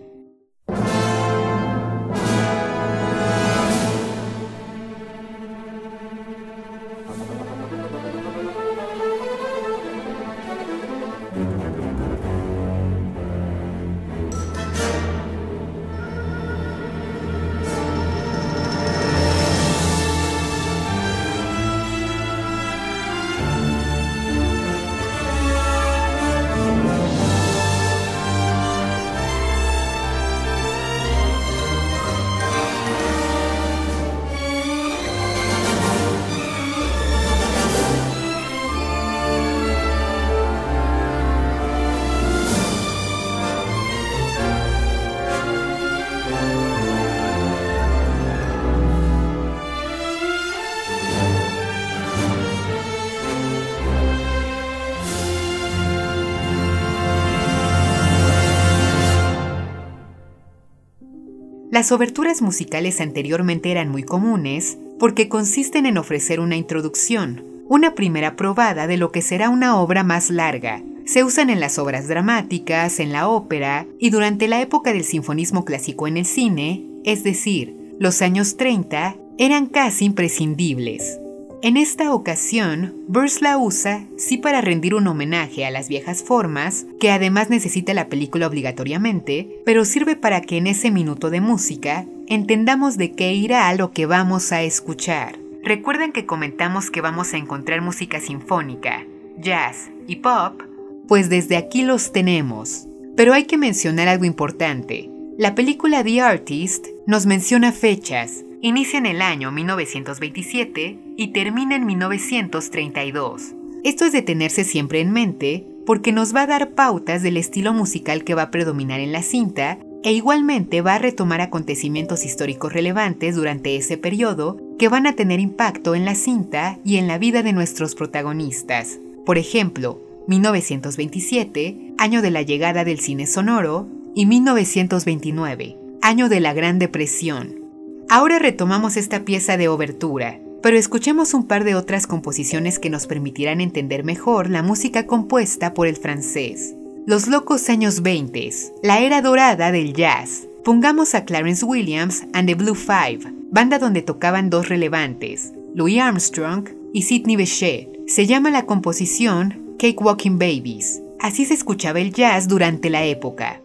Las 61.70 61.92
oberturas 61.92 62.42
musicales 62.42 63.02
anteriormente 63.02 63.72
eran 63.72 63.90
muy 63.90 64.04
comunes 64.04 64.78
porque 65.00 65.28
consisten 65.28 65.86
en 65.86 65.98
ofrecer 65.98 66.40
una 66.40 66.56
introducción, 66.56 67.44
una 67.68 67.94
primera 67.94 68.38
probada 68.38 68.88
de 68.88 68.96
lo 68.96 69.12
que 69.12 69.22
será 69.22 69.50
una 69.50 69.78
obra 69.78 70.04
más 70.04 70.30
larga. 70.30 70.82
Se 71.06 71.26
usan 71.26 71.50
en 71.50 71.60
las 71.60 71.78
obras 71.78 72.08
dramáticas, 72.08 73.02
en 73.02 73.12
la 73.12 73.28
ópera 73.28 73.86
y 74.00 74.12
durante 74.12 74.48
la 74.48 74.62
época 74.62 74.94
del 74.94 75.04
sinfonismo 75.04 75.66
clásico 75.66 76.08
en 76.08 76.16
el 76.16 76.26
cine, 76.26 76.86
es 77.04 77.24
decir, 77.24 77.76
los 78.00 78.22
años 78.22 78.56
30, 78.56 79.18
eran 79.38 79.66
casi 79.68 80.06
imprescindibles. 80.06 81.20
En 81.64 81.76
esta 81.76 82.14
ocasión, 82.14 82.94
Burns 83.08 83.42
la 83.42 83.58
usa 83.58 84.06
sí 84.16 84.38
para 84.38 84.62
rendir 84.62 84.94
un 84.94 85.08
homenaje 85.08 85.66
a 85.66 85.72
las 85.72 85.90
viejas 85.90 86.24
formas, 86.24 86.86
que 87.00 87.10
además 87.10 87.50
necesita 87.50 87.96
la 87.96 88.10
película 88.10 88.46
obligatoriamente, 88.46 89.62
pero 89.66 89.84
sirve 89.84 90.16
para 90.16 90.42
que 90.42 90.58
en 90.58 90.68
ese 90.68 90.92
minuto 90.92 91.32
de 91.32 91.42
música 91.42 92.06
entendamos 92.28 92.96
de 92.98 93.14
qué 93.14 93.34
irá 93.34 93.74
lo 93.74 93.92
que 93.92 94.06
vamos 94.06 94.52
a 94.52 94.62
escuchar. 94.62 95.40
Recuerden 95.64 96.12
que 96.12 96.28
comentamos 96.28 96.92
que 96.92 97.02
vamos 97.02 97.34
a 97.34 97.38
encontrar 97.38 97.82
música 97.82 98.20
sinfónica, 98.20 99.04
jazz 99.40 99.90
y 100.08 100.18
pop, 100.18 100.62
pues 101.08 101.28
desde 101.28 101.58
aquí 101.58 101.82
los 101.82 102.12
tenemos. 102.12 102.88
Pero 103.16 103.34
hay 103.34 103.46
que 103.46 103.58
mencionar 103.58 104.08
algo 104.08 104.26
importante. 104.26 105.10
La 105.40 105.56
película 105.56 106.04
The 106.04 106.22
Artist 106.22 106.86
nos 107.08 107.26
menciona 107.26 107.72
fechas, 107.72 108.44
Inicia 108.62 108.98
en 108.98 109.06
el 109.06 109.22
año 109.22 109.52
1927 109.52 111.00
y 111.16 111.28
termina 111.28 111.76
en 111.76 111.86
1932. 111.86 113.54
Esto 113.84 114.06
es 114.06 114.12
de 114.12 114.24
tenerse 114.24 114.64
siempre 114.64 115.00
en 115.00 115.12
mente 115.12 115.68
porque 115.86 116.12
nos 116.12 116.36
va 116.36 116.42
a 116.42 116.48
dar 116.48 116.72
pautas 116.72 117.22
del 117.22 117.38
estilo 117.38 117.72
musical 117.74 118.24
que 118.24 118.34
va 118.34 118.44
a 118.44 118.52
predominar 118.52 119.00
en 119.00 119.12
la 119.12 119.22
cinta 119.22 119.78
e 120.04 120.12
igualmente 120.12 120.82
va 120.82 120.96
a 120.96 121.00
retomar 121.00 121.40
acontecimientos 121.40 122.26
históricos 122.26 122.74
relevantes 122.74 123.36
durante 123.36 123.76
ese 123.76 123.98
periodo 124.00 124.58
que 124.80 124.90
van 124.90 125.06
a 125.06 125.14
tener 125.14 125.40
impacto 125.40 125.94
en 125.94 126.04
la 126.04 126.16
cinta 126.16 126.80
y 126.84 126.98
en 126.98 127.08
la 127.08 127.20
vida 127.20 127.44
de 127.44 127.54
nuestros 127.54 127.94
protagonistas. 127.94 129.00
Por 129.24 129.38
ejemplo, 129.38 130.02
1927, 130.28 131.94
año 132.00 132.24
de 132.24 132.32
la 132.32 132.42
llegada 132.42 132.84
del 132.84 133.00
cine 133.00 133.28
sonoro, 133.28 133.88
y 134.16 134.26
1929, 134.26 135.78
año 136.02 136.28
de 136.28 136.40
la 136.40 136.54
Gran 136.54 136.80
Depresión, 136.80 137.67
Ahora 138.10 138.40
retomamos 138.40 138.96
esta 138.96 139.26
pieza 139.26 139.58
de 139.58 139.68
obertura, 139.68 140.40
pero 140.64 140.78
escuchemos 140.78 141.34
un 141.34 141.46
par 141.46 141.66
de 141.66 141.76
otras 141.76 142.08
composiciones 142.08 142.80
que 142.80 142.90
nos 142.90 143.06
permitirán 143.06 143.60
entender 143.60 144.06
mejor 144.06 144.50
la 144.50 144.64
música 144.64 145.06
compuesta 145.06 145.74
por 145.74 145.88
el 145.88 145.98
francés. 145.98 146.74
Los 147.06 147.28
locos 147.28 147.70
años 147.70 148.02
20, 148.02 148.50
la 148.82 149.00
era 149.00 149.22
dorada 149.22 149.74
del 149.74 149.94
jazz. 149.94 150.48
Pongamos 150.64 151.16
a 151.16 151.26
Clarence 151.26 151.66
Williams 151.66 152.24
and 152.32 152.48
the 152.48 152.56
Blue 152.56 152.76
Five, 152.76 153.20
banda 153.52 153.78
donde 153.78 154.02
tocaban 154.02 154.50
dos 154.50 154.70
relevantes, 154.70 155.52
Louis 155.76 156.00
Armstrong 156.00 156.70
y 156.94 157.02
Sidney 157.02 157.36
Bechet. 157.36 157.90
Se 158.08 158.26
llama 158.26 158.52
la 158.52 158.66
composición 158.66 159.76
Cake 159.78 160.02
Walking 160.02 160.38
Babies. 160.38 161.02
Así 161.20 161.44
se 161.44 161.56
escuchaba 161.56 162.00
el 162.00 162.14
jazz 162.14 162.48
durante 162.48 162.90
la 162.90 163.04
época. 163.04 163.62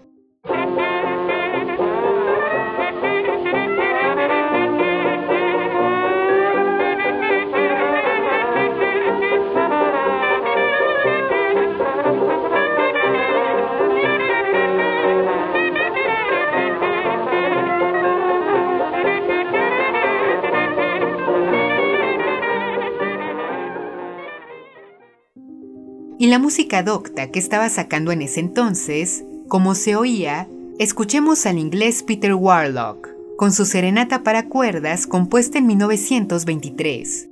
La 26.33 26.39
música 26.39 26.83
docta 26.83 27.31
que 27.31 27.39
estaba 27.39 27.69
sacando 27.69 28.11
en 28.11 28.23
ese 28.23 28.41
entonces, 28.41 29.23
como 29.49 29.75
se 29.75 29.97
oía, 29.97 30.49
escuchemos 30.79 31.45
al 31.45 31.59
inglés 31.59 32.03
Peter 32.03 32.33
Warlock, 32.33 33.11
con 33.37 33.53
su 33.53 33.67
serenata 33.67 34.23
para 34.23 34.49
cuerdas 34.49 35.07
compuesta 35.07 35.59
en 35.59 35.67
1923. 35.67 37.32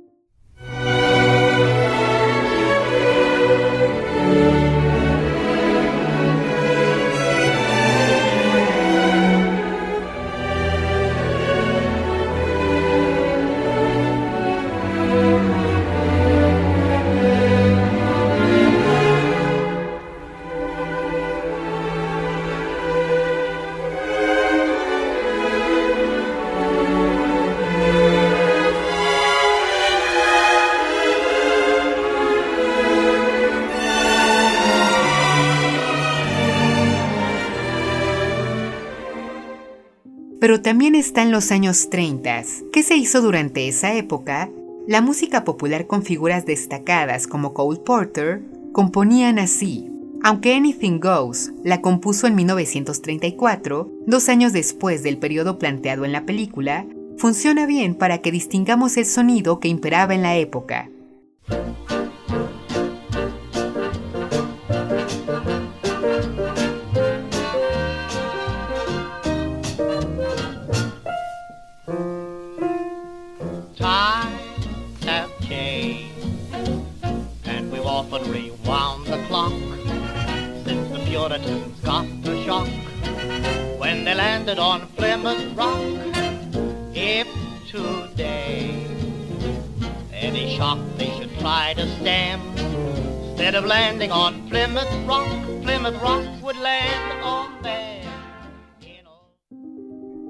Pero 40.41 40.59
también 40.59 40.95
está 40.95 41.21
en 41.21 41.29
los 41.29 41.51
años 41.51 41.91
30. 41.91 42.43
¿Qué 42.73 42.81
se 42.81 42.95
hizo 42.95 43.21
durante 43.21 43.67
esa 43.67 43.93
época? 43.93 44.49
La 44.87 44.99
música 44.99 45.43
popular 45.43 45.85
con 45.85 46.01
figuras 46.01 46.47
destacadas 46.47 47.27
como 47.27 47.53
Cole 47.53 47.79
Porter 47.79 48.41
componían 48.73 49.37
así. 49.37 49.87
Aunque 50.23 50.55
Anything 50.55 50.99
Goes 50.99 51.53
la 51.63 51.81
compuso 51.81 52.25
en 52.25 52.33
1934, 52.33 53.91
dos 54.07 54.29
años 54.29 54.51
después 54.51 55.03
del 55.03 55.19
periodo 55.19 55.59
planteado 55.59 56.05
en 56.05 56.11
la 56.11 56.25
película, 56.25 56.87
funciona 57.17 57.67
bien 57.67 57.93
para 57.93 58.17
que 58.17 58.31
distingamos 58.31 58.97
el 58.97 59.05
sonido 59.05 59.59
que 59.59 59.67
imperaba 59.67 60.15
en 60.15 60.23
la 60.23 60.37
época. 60.37 60.89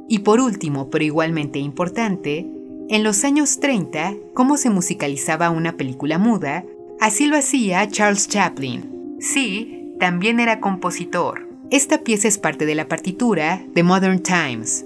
Y 0.07 0.19
por 0.19 0.41
último, 0.41 0.89
pero 0.89 1.05
igualmente 1.05 1.59
importante, 1.59 2.45
en 2.89 3.03
los 3.03 3.23
años 3.23 3.59
30, 3.59 4.15
cómo 4.33 4.57
se 4.57 4.69
musicalizaba 4.69 5.49
una 5.49 5.77
película 5.77 6.17
muda, 6.17 6.65
así 6.99 7.27
lo 7.27 7.37
hacía 7.37 7.87
Charles 7.87 8.27
Chaplin. 8.27 9.17
Sí, 9.21 9.95
también 9.99 10.39
era 10.41 10.59
compositor. 10.59 11.47
Esta 11.69 11.99
pieza 11.99 12.27
es 12.27 12.37
parte 12.37 12.65
de 12.65 12.75
la 12.75 12.89
partitura 12.89 13.63
de 13.73 13.83
Modern 13.83 14.21
Times, 14.21 14.85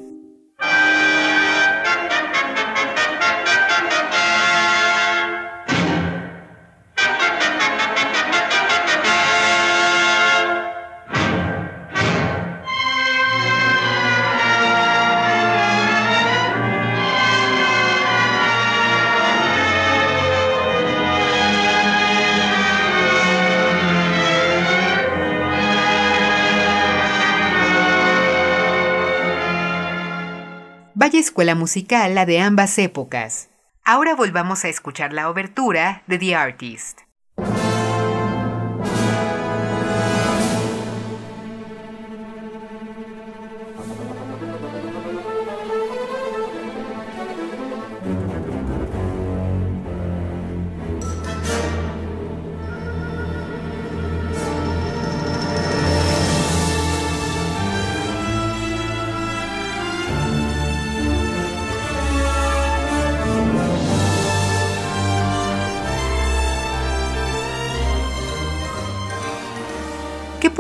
Vaya 31.15 31.27
escuela 31.27 31.55
musical 31.55 32.13
la 32.13 32.25
de 32.25 32.41
ambas 32.41 32.77
épocas. 32.77 33.47
Ahora 33.85 34.15
volvamos 34.15 34.65
a 34.65 34.67
escuchar 34.67 35.13
la 35.13 35.29
obertura 35.29 36.03
de 36.07 36.17
The 36.17 36.35
Artist. 36.35 37.04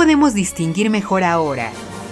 Podemos 0.05 0.35
distinguir 0.35 0.91
mejor 0.91 1.23
ahora? 1.23 1.71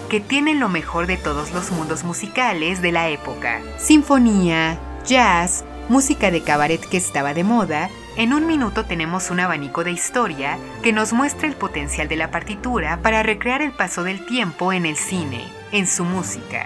Que 0.09 0.19
tienen 0.19 0.59
lo 0.59 0.67
mejor 0.67 1.05
de 1.05 1.15
todos 1.15 1.53
los 1.53 1.69
mundos 1.69 2.03
musicales 2.03 2.81
de 2.81 2.91
la 2.91 3.09
época. 3.09 3.61
Sinfonía, 3.77 4.79
jazz, 5.05 5.63
música 5.89 6.31
de 6.31 6.41
cabaret 6.41 6.83
que 6.83 6.97
estaba 6.97 7.35
de 7.35 7.43
moda. 7.43 7.91
En 8.15 8.33
un 8.33 8.47
minuto 8.47 8.83
tenemos 8.85 9.29
un 9.29 9.41
abanico 9.41 9.83
de 9.83 9.91
historia 9.91 10.57
que 10.81 10.91
nos 10.91 11.13
muestra 11.13 11.47
el 11.47 11.53
potencial 11.55 12.07
de 12.07 12.15
la 12.15 12.31
partitura 12.31 12.97
para 13.03 13.21
recrear 13.21 13.61
el 13.61 13.73
paso 13.73 14.03
del 14.03 14.25
tiempo 14.25 14.73
en 14.73 14.87
el 14.87 14.95
cine, 14.95 15.45
en 15.71 15.85
su 15.85 16.03
música. 16.03 16.65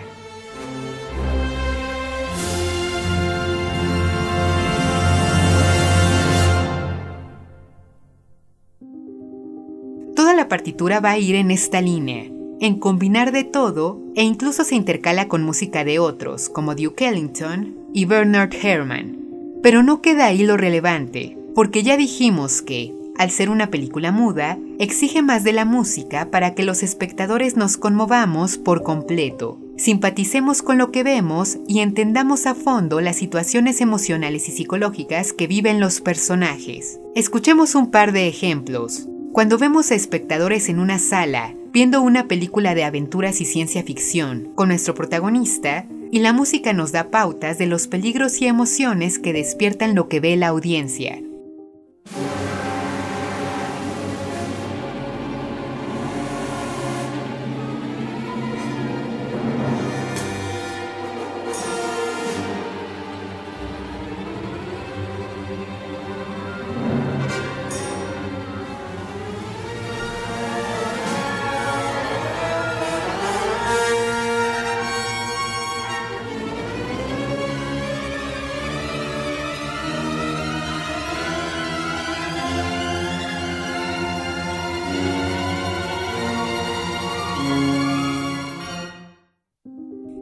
Partitura 10.47 10.99
va 10.99 11.11
a 11.11 11.17
ir 11.17 11.35
en 11.35 11.51
esta 11.51 11.81
línea, 11.81 12.25
en 12.59 12.79
combinar 12.79 13.31
de 13.31 13.43
todo 13.43 14.01
e 14.15 14.23
incluso 14.23 14.63
se 14.63 14.75
intercala 14.75 15.27
con 15.27 15.43
música 15.43 15.83
de 15.83 15.99
otros, 15.99 16.49
como 16.49 16.75
Duke 16.75 17.07
Ellington 17.07 17.75
y 17.93 18.05
Bernard 18.05 18.53
Herrmann. 18.53 19.17
Pero 19.61 19.83
no 19.83 20.01
queda 20.01 20.25
ahí 20.25 20.43
lo 20.43 20.57
relevante, 20.57 21.37
porque 21.55 21.83
ya 21.83 21.97
dijimos 21.97 22.61
que, 22.61 22.93
al 23.17 23.31
ser 23.31 23.49
una 23.49 23.71
película 23.71 24.11
muda, 24.11 24.57
exige 24.79 25.21
más 25.21 25.43
de 25.43 25.53
la 25.53 25.65
música 25.65 26.29
para 26.29 26.53
que 26.53 26.63
los 26.63 26.83
espectadores 26.83 27.57
nos 27.57 27.77
conmovamos 27.77 28.57
por 28.57 28.83
completo, 28.83 29.59
simpaticemos 29.75 30.61
con 30.61 30.77
lo 30.77 30.91
que 30.91 31.03
vemos 31.03 31.57
y 31.67 31.79
entendamos 31.79 32.45
a 32.45 32.55
fondo 32.55 33.01
las 33.01 33.15
situaciones 33.15 33.81
emocionales 33.81 34.47
y 34.49 34.51
psicológicas 34.51 35.33
que 35.33 35.47
viven 35.47 35.79
los 35.79 36.01
personajes. 36.01 36.99
Escuchemos 37.15 37.75
un 37.75 37.89
par 37.89 38.11
de 38.11 38.27
ejemplos. 38.27 39.07
Cuando 39.31 39.57
vemos 39.57 39.91
a 39.91 39.95
espectadores 39.95 40.69
en 40.69 40.79
una 40.79 40.99
sala 40.99 41.53
viendo 41.71 42.01
una 42.01 42.27
película 42.27 42.73
de 42.73 42.83
aventuras 42.83 43.39
y 43.39 43.45
ciencia 43.45 43.83
ficción 43.83 44.49
con 44.55 44.69
nuestro 44.69 44.95
protagonista, 44.95 45.85
y 46.11 46.19
la 46.19 46.33
música 46.33 46.73
nos 46.73 46.91
da 46.91 47.11
pautas 47.11 47.57
de 47.57 47.67
los 47.67 47.87
peligros 47.87 48.41
y 48.41 48.47
emociones 48.47 49.19
que 49.19 49.33
despiertan 49.33 49.93
lo 49.93 50.07
que 50.07 50.19
ve 50.19 50.35
la 50.37 50.47
audiencia. 50.47 51.21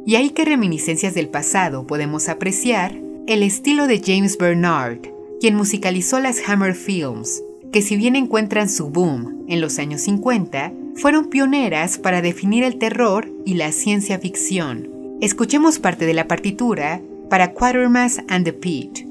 Y 0.06 0.16
ahí 0.16 0.30
que 0.30 0.46
reminiscencias 0.46 1.16
del 1.16 1.30
pasado 1.30 1.88
podemos 1.88 2.30
apreciar 2.30 2.96
el 3.28 3.42
estilo 3.42 3.88
de 3.88 4.02
James 4.06 4.38
Bernard, 4.38 5.00
quien 5.42 5.56
musicalizó 5.56 6.20
las 6.20 6.48
Hammer 6.48 6.76
Films, 6.76 7.42
que 7.72 7.82
si 7.82 7.96
bien 7.96 8.16
encuentran 8.16 8.70
su 8.70 8.90
boom 8.90 9.46
en 9.48 9.62
los 9.62 9.80
años 9.80 10.02
50, 10.02 10.72
fueron 10.96 11.30
pioneras 11.30 11.98
para 11.98 12.22
definir 12.22 12.64
el 12.64 12.78
terror 12.78 13.32
y 13.46 13.56
la 13.56 13.72
ciencia 13.72 14.20
ficción. 14.20 14.90
Escuchemos 15.22 15.80
parte 15.80 16.06
de 16.06 16.14
la 16.14 16.28
partitura 16.28 17.02
para 17.30 17.54
Quatermass 17.54 18.22
and 18.28 18.46
the 18.46 18.54
Pit. 18.54 19.05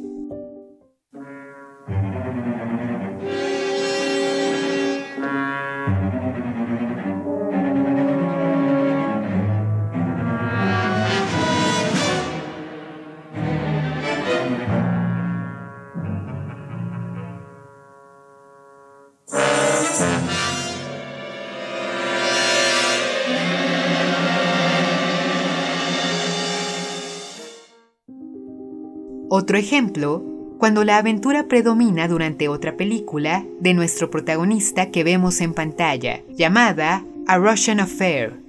Otro 29.44 29.58
ejemplo, 29.58 30.24
cuando 30.56 30.84
la 30.84 30.96
aventura 30.96 31.48
predomina 31.48 32.08
durante 32.08 32.48
otra 32.48 32.78
película 32.78 33.44
de 33.60 33.74
nuestro 33.74 34.10
protagonista 34.10 34.90
que 34.90 35.04
vemos 35.04 35.42
en 35.42 35.52
pantalla, 35.52 36.22
llamada 36.30 37.04
A 37.26 37.36
Russian 37.36 37.78
Affair. 37.78 38.43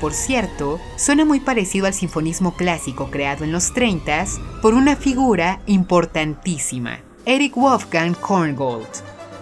Por 0.00 0.14
cierto 0.14 0.80
suena 0.96 1.24
muy 1.24 1.40
parecido 1.40 1.86
al 1.86 1.94
sinfonismo 1.94 2.54
clásico 2.54 3.10
creado 3.10 3.44
en 3.44 3.52
los 3.52 3.72
30 3.72 4.24
por 4.62 4.74
una 4.74 4.96
figura 4.96 5.60
importantísima, 5.66 7.00
Eric 7.26 7.54
Wolfgang 7.56 8.14
Korngold, 8.14 8.88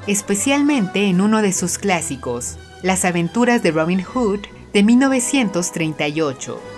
especialmente 0.06 1.06
en 1.06 1.20
uno 1.20 1.42
de 1.42 1.52
sus 1.52 1.78
clásicos, 1.78 2.58
Las 2.82 3.04
aventuras 3.04 3.62
de 3.62 3.72
Robin 3.72 4.02
Hood 4.02 4.40
de 4.72 4.82
1938. 4.82 6.77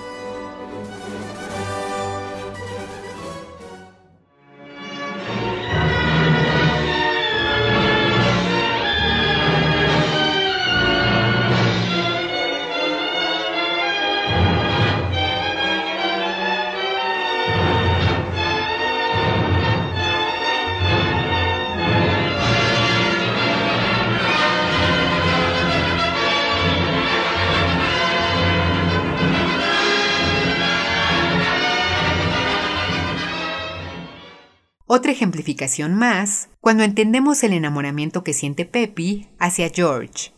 Otra 34.93 35.13
ejemplificación 35.13 35.95
más, 35.95 36.49
cuando 36.61 36.83
entendemos 36.83 37.45
el 37.45 37.53
enamoramiento 37.53 38.25
que 38.25 38.35
siente 38.35 38.65
Peppy 38.65 39.29
hacia 39.39 39.71
George. 39.71 40.33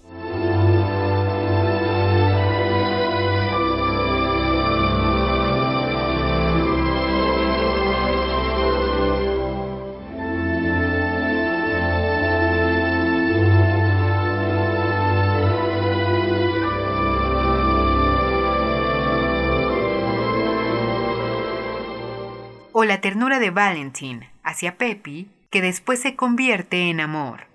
o 22.75 22.85
la 22.85 23.01
ternura 23.01 23.39
de 23.39 23.51
Valentin 23.51 24.32
hacia 24.43 24.77
Pepi, 24.79 25.31
que 25.51 25.63
después 25.63 26.01
se 26.01 26.17
convierte 26.17 26.89
en 26.91 27.01
amor. 27.01 27.52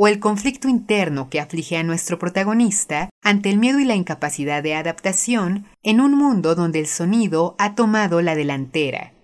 O 0.00 0.06
el 0.06 0.20
conflicto 0.20 0.68
interno 0.68 1.28
que 1.28 1.40
aflige 1.40 1.76
a 1.76 1.82
nuestro 1.82 2.20
protagonista 2.20 3.10
ante 3.20 3.50
el 3.50 3.58
miedo 3.58 3.80
y 3.80 3.84
la 3.84 3.96
incapacidad 3.96 4.62
de 4.62 4.76
adaptación 4.76 5.66
en 5.82 6.00
un 6.00 6.14
mundo 6.14 6.54
donde 6.54 6.78
el 6.78 6.86
sonido 6.86 7.56
ha 7.58 7.74
tomado 7.74 8.22
la 8.22 8.36
delantera. 8.36 9.17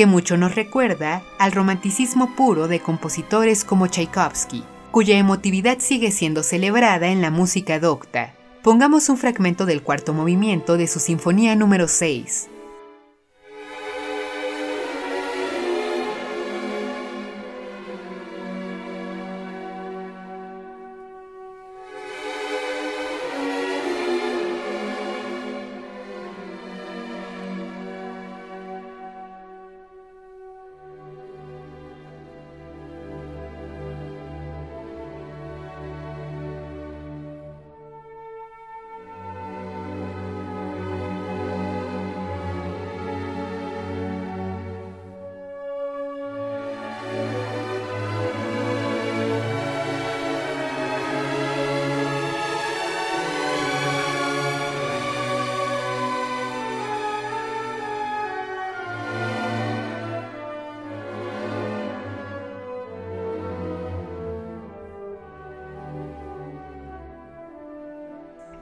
Que 0.00 0.06
mucho 0.06 0.38
nos 0.38 0.54
recuerda 0.54 1.22
al 1.38 1.52
romanticismo 1.52 2.34
puro 2.34 2.68
de 2.68 2.80
compositores 2.80 3.64
como 3.64 3.86
Tchaikovsky, 3.86 4.64
cuya 4.90 5.18
emotividad 5.18 5.76
sigue 5.78 6.10
siendo 6.10 6.42
celebrada 6.42 7.08
en 7.08 7.20
la 7.20 7.30
música 7.30 7.78
docta. 7.78 8.32
Pongamos 8.62 9.10
un 9.10 9.18
fragmento 9.18 9.66
del 9.66 9.82
cuarto 9.82 10.14
movimiento 10.14 10.78
de 10.78 10.86
su 10.86 11.00
Sinfonía 11.00 11.54
número 11.54 11.86
6, 11.86 12.48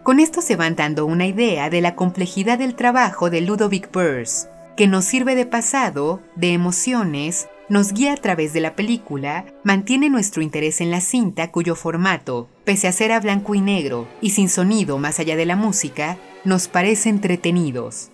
Con 0.08 0.20
esto 0.20 0.40
se 0.40 0.56
van 0.56 0.74
dando 0.74 1.04
una 1.04 1.26
idea 1.26 1.68
de 1.68 1.82
la 1.82 1.94
complejidad 1.94 2.58
del 2.58 2.74
trabajo 2.76 3.28
de 3.28 3.42
Ludovic 3.42 3.92
Bers, 3.92 4.48
que 4.74 4.86
nos 4.86 5.04
sirve 5.04 5.34
de 5.34 5.44
pasado, 5.44 6.22
de 6.34 6.54
emociones, 6.54 7.46
nos 7.68 7.92
guía 7.92 8.14
a 8.14 8.16
través 8.16 8.54
de 8.54 8.62
la 8.62 8.74
película, 8.74 9.44
mantiene 9.64 10.08
nuestro 10.08 10.40
interés 10.40 10.80
en 10.80 10.90
la 10.90 11.02
cinta 11.02 11.52
cuyo 11.52 11.74
formato, 11.74 12.48
pese 12.64 12.88
a 12.88 12.92
ser 12.92 13.12
a 13.12 13.20
blanco 13.20 13.54
y 13.54 13.60
negro 13.60 14.08
y 14.22 14.30
sin 14.30 14.48
sonido 14.48 14.96
más 14.96 15.20
allá 15.20 15.36
de 15.36 15.44
la 15.44 15.56
música, 15.56 16.16
nos 16.42 16.68
parece 16.68 17.10
entretenidos. 17.10 18.10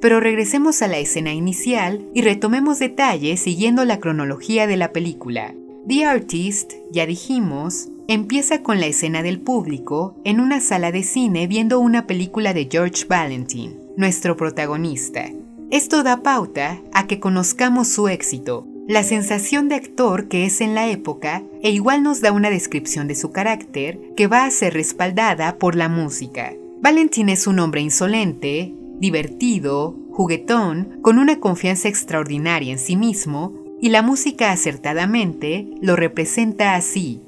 Pero 0.00 0.18
regresemos 0.18 0.82
a 0.82 0.88
la 0.88 0.98
escena 0.98 1.32
inicial 1.32 2.08
y 2.12 2.22
retomemos 2.22 2.80
detalles 2.80 3.38
siguiendo 3.38 3.84
la 3.84 4.00
cronología 4.00 4.66
de 4.66 4.78
la 4.78 4.92
película. 4.92 5.54
The 5.86 6.06
Artist, 6.06 6.72
ya 6.90 7.06
dijimos, 7.06 7.90
empieza 8.08 8.62
con 8.62 8.80
la 8.80 8.86
escena 8.86 9.22
del 9.22 9.38
público 9.38 10.16
en 10.24 10.40
una 10.40 10.60
sala 10.60 10.90
de 10.90 11.02
cine 11.02 11.46
viendo 11.46 11.78
una 11.78 12.06
película 12.06 12.54
de 12.54 12.66
George 12.70 13.04
Valentin, 13.06 13.78
nuestro 13.98 14.34
protagonista. 14.34 15.26
Esto 15.70 16.02
da 16.02 16.22
pauta 16.22 16.80
a 16.94 17.06
que 17.06 17.20
conozcamos 17.20 17.88
su 17.88 18.08
éxito, 18.08 18.66
la 18.88 19.02
sensación 19.02 19.68
de 19.68 19.74
actor 19.74 20.28
que 20.28 20.46
es 20.46 20.62
en 20.62 20.74
la 20.74 20.88
época 20.88 21.42
e 21.62 21.70
igual 21.70 22.02
nos 22.02 22.22
da 22.22 22.32
una 22.32 22.48
descripción 22.48 23.08
de 23.08 23.14
su 23.14 23.30
carácter 23.30 24.00
que 24.16 24.26
va 24.26 24.46
a 24.46 24.50
ser 24.50 24.72
respaldada 24.72 25.58
por 25.58 25.76
la 25.76 25.90
música. 25.90 26.54
Valentin 26.80 27.28
es 27.28 27.46
un 27.46 27.58
hombre 27.58 27.82
insolente, 27.82 28.74
divertido, 28.98 29.94
juguetón, 30.12 30.98
con 31.02 31.18
una 31.18 31.40
confianza 31.40 31.88
extraordinaria 31.88 32.72
en 32.72 32.78
sí 32.78 32.96
mismo 32.96 33.52
y 33.82 33.90
la 33.90 34.00
música 34.00 34.50
acertadamente 34.50 35.68
lo 35.82 35.94
representa 35.94 36.74
así. 36.74 37.20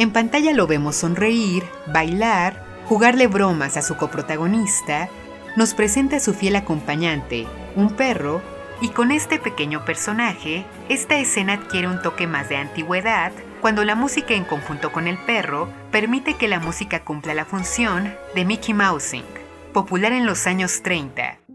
En 0.00 0.12
pantalla 0.12 0.54
lo 0.54 0.66
vemos 0.66 0.96
sonreír, 0.96 1.62
bailar, 1.86 2.64
jugarle 2.86 3.26
bromas 3.26 3.76
a 3.76 3.82
su 3.82 3.98
coprotagonista, 3.98 5.10
nos 5.56 5.74
presenta 5.74 6.16
a 6.16 6.20
su 6.20 6.32
fiel 6.32 6.56
acompañante, 6.56 7.46
un 7.76 7.94
perro, 7.94 8.40
Y 8.80 8.88
con 8.88 9.10
este 9.10 9.38
pequeño 9.38 9.84
personaje, 9.84 10.64
esta 10.88 11.18
escena 11.18 11.52
adquiere 11.52 11.86
un 11.86 12.00
toque 12.00 12.26
más 12.26 12.48
de 12.48 12.56
antigüedad 12.56 13.30
cuando 13.60 13.84
la 13.84 13.94
música 13.94 14.32
en 14.32 14.44
conjunto 14.44 14.90
con 14.90 15.06
el 15.06 15.18
perro 15.18 15.68
permite 15.90 16.38
que 16.38 16.48
la 16.48 16.60
música 16.60 17.04
cumpla 17.04 17.34
la 17.34 17.44
función 17.44 18.14
de 18.34 18.46
Mickey 18.46 18.72
Mousing, 18.72 19.26
popular 19.74 20.12
en 20.12 20.24
los 20.24 20.46
años 20.46 20.80
30. 20.82 21.49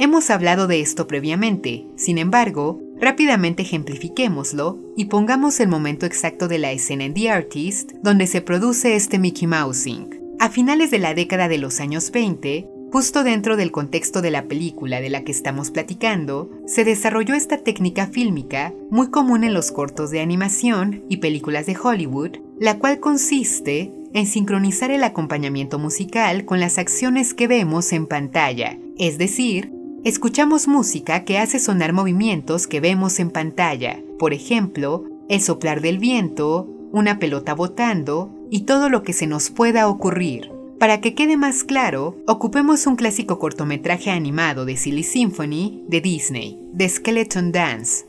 Hemos 0.00 0.30
hablado 0.30 0.68
de 0.68 0.80
esto 0.80 1.08
previamente, 1.08 1.86
sin 1.96 2.18
embargo, 2.18 2.80
rápidamente 3.00 3.62
ejemplifiquémoslo 3.62 4.78
y 4.96 5.06
pongamos 5.06 5.58
el 5.58 5.66
momento 5.68 6.06
exacto 6.06 6.46
de 6.46 6.58
la 6.58 6.70
escena 6.70 7.04
en 7.04 7.14
The 7.14 7.30
Artist 7.30 7.92
donde 8.00 8.28
se 8.28 8.40
produce 8.40 8.94
este 8.94 9.18
Mickey 9.18 9.48
Mousing. 9.48 10.36
A 10.38 10.50
finales 10.50 10.92
de 10.92 11.00
la 11.00 11.14
década 11.14 11.48
de 11.48 11.58
los 11.58 11.80
años 11.80 12.12
20, 12.12 12.68
Justo 12.90 13.22
dentro 13.22 13.58
del 13.58 13.70
contexto 13.70 14.22
de 14.22 14.30
la 14.30 14.44
película 14.44 15.02
de 15.02 15.10
la 15.10 15.22
que 15.22 15.30
estamos 15.30 15.70
platicando, 15.70 16.48
se 16.66 16.84
desarrolló 16.84 17.34
esta 17.34 17.58
técnica 17.58 18.06
fílmica 18.06 18.72
muy 18.90 19.10
común 19.10 19.44
en 19.44 19.52
los 19.52 19.72
cortos 19.72 20.10
de 20.10 20.20
animación 20.20 21.04
y 21.10 21.18
películas 21.18 21.66
de 21.66 21.76
Hollywood, 21.76 22.38
la 22.58 22.78
cual 22.78 22.98
consiste 22.98 23.92
en 24.14 24.26
sincronizar 24.26 24.90
el 24.90 25.04
acompañamiento 25.04 25.78
musical 25.78 26.46
con 26.46 26.60
las 26.60 26.78
acciones 26.78 27.34
que 27.34 27.46
vemos 27.46 27.92
en 27.92 28.06
pantalla, 28.06 28.78
es 28.96 29.18
decir, 29.18 29.70
escuchamos 30.08 30.68
música 30.68 31.24
que 31.24 31.38
hace 31.38 31.58
sonar 31.58 31.92
movimientos 31.92 32.66
que 32.66 32.80
vemos 32.80 33.20
en 33.20 33.30
pantalla, 33.30 34.00
por 34.18 34.32
ejemplo, 34.32 35.04
el 35.28 35.40
soplar 35.40 35.80
del 35.80 35.98
viento, 35.98 36.66
una 36.92 37.18
pelota 37.18 37.54
botando 37.54 38.34
y 38.50 38.60
todo 38.62 38.88
lo 38.88 39.02
que 39.02 39.12
se 39.12 39.26
nos 39.26 39.50
pueda 39.50 39.86
ocurrir. 39.88 40.50
Para 40.78 41.00
que 41.00 41.14
quede 41.14 41.36
más 41.36 41.64
claro, 41.64 42.16
ocupemos 42.26 42.86
un 42.86 42.96
clásico 42.96 43.38
cortometraje 43.38 44.10
animado 44.10 44.64
de 44.64 44.76
Silly 44.76 45.02
Symphony 45.02 45.84
de 45.88 46.00
Disney, 46.00 46.58
The 46.76 46.88
Skeleton 46.88 47.52
Dance. 47.52 48.06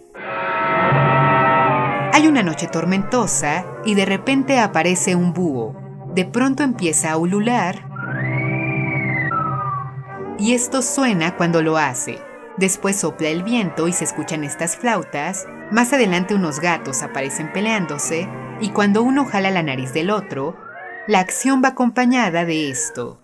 Hay 2.14 2.28
una 2.28 2.44
noche 2.44 2.68
tormentosa 2.68 3.66
y 3.86 3.96
de 3.96 4.06
repente 4.06 4.60
aparece 4.60 5.16
un 5.16 5.34
búho. 5.34 5.76
De 6.14 6.26
pronto 6.26 6.64
empieza 6.64 7.12
a 7.12 7.18
ulular 7.18 7.89
y 10.40 10.54
esto 10.54 10.82
suena 10.82 11.36
cuando 11.36 11.62
lo 11.62 11.78
hace. 11.78 12.20
Después 12.58 12.96
sopla 12.96 13.28
el 13.28 13.44
viento 13.44 13.88
y 13.88 13.94
se 13.94 14.06
escuchan 14.06 14.44
estas 14.44 14.78
flautas. 14.78 15.46
Más 15.72 15.94
adelante 15.94 16.34
unos 16.34 16.60
gatos 16.60 17.04
aparecen 17.04 17.52
peleándose 17.52 18.28
y 18.62 18.70
cuando 18.70 19.04
uno 19.04 19.26
jala 19.26 19.52
la 19.52 19.64
nariz 19.64 19.94
del 19.94 20.10
otro, 20.10 20.58
la 21.08 21.20
acción 21.20 21.62
va 21.64 21.70
acompañada 21.70 22.46
de 22.46 22.70
esto. 22.70 23.22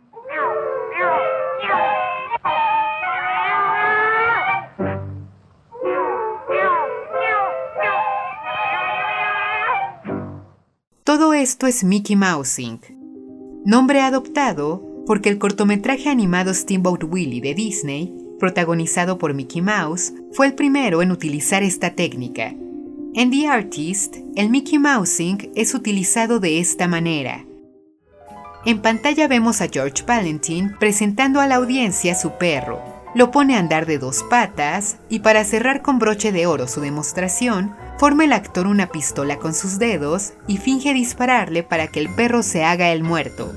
Todo 11.03 11.33
esto 11.33 11.67
es 11.67 11.83
Mickey 11.83 12.15
Mousing, 12.15 12.81
nombre 13.63 14.01
adoptado 14.01 14.84
porque 15.05 15.29
el 15.29 15.37
cortometraje 15.37 16.09
animado 16.09 16.53
Steamboat 16.53 17.03
Willie 17.03 17.41
de 17.41 17.53
Disney, 17.53 18.13
protagonizado 18.39 19.17
por 19.17 19.33
Mickey 19.33 19.61
Mouse, 19.61 20.13
fue 20.33 20.47
el 20.47 20.53
primero 20.53 21.01
en 21.01 21.11
utilizar 21.11 21.63
esta 21.63 21.91
técnica. 21.91 22.53
En 23.13 23.31
The 23.31 23.47
Artist, 23.47 24.17
el 24.35 24.49
Mickey 24.49 24.77
Mousing 24.77 25.51
es 25.55 25.73
utilizado 25.73 26.39
de 26.39 26.59
esta 26.59 26.87
manera. 26.87 27.45
En 28.65 28.81
pantalla 28.81 29.27
vemos 29.27 29.61
a 29.61 29.67
George 29.67 30.03
Valentine 30.05 30.75
presentando 30.79 31.39
a 31.39 31.47
la 31.47 31.55
audiencia 31.55 32.15
su 32.15 32.31
perro. 32.31 32.81
Lo 33.13 33.31
pone 33.31 33.55
a 33.55 33.59
andar 33.59 33.85
de 33.85 33.99
dos 33.99 34.23
patas 34.29 34.97
y 35.07 35.19
para 35.19 35.45
cerrar 35.45 35.81
con 35.81 35.99
broche 35.99 36.33
de 36.33 36.47
oro 36.47 36.67
su 36.67 36.81
demostración, 36.81 37.73
forma 37.97 38.25
el 38.25 38.33
actor 38.33 38.67
una 38.67 38.87
pistola 38.87 39.37
con 39.37 39.53
sus 39.53 39.79
dedos 39.79 40.33
y 40.47 40.57
finge 40.57 40.93
dispararle 40.93 41.63
para 41.63 41.87
que 41.87 42.01
el 42.01 42.09
perro 42.09 42.43
se 42.43 42.65
haga 42.65 42.91
el 42.91 43.03
muerto. 43.03 43.53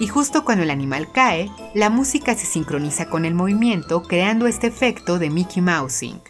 Y 0.00 0.08
justo 0.08 0.44
cuando 0.46 0.64
el 0.64 0.70
animal 0.70 1.12
cae, 1.12 1.50
la 1.74 1.90
música 1.90 2.34
se 2.34 2.46
sincroniza 2.46 3.10
con 3.10 3.26
el 3.26 3.34
movimiento 3.34 4.02
creando 4.02 4.46
este 4.46 4.68
efecto 4.68 5.18
de 5.18 5.28
Mickey 5.28 5.62
Mousing. 5.62 6.22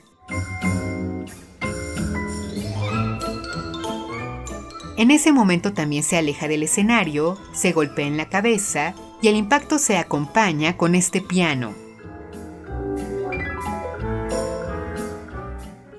En 4.97 5.13
ese 5.13 5.33
momento 5.33 5.73
también 5.73 6.03
se 6.03 6.19
aleja 6.19 6.49
del 6.49 6.65
escenario, 6.65 7.39
se 7.53 7.71
golpea 7.71 8.09
en 8.09 8.17
la 8.17 8.29
cabeza 8.29 8.95
y 9.23 9.29
el 9.29 9.37
impacto 9.37 9.79
se 9.79 9.97
acompaña 9.97 10.77
con 10.77 10.97
este 10.97 11.21
piano. 11.21 11.73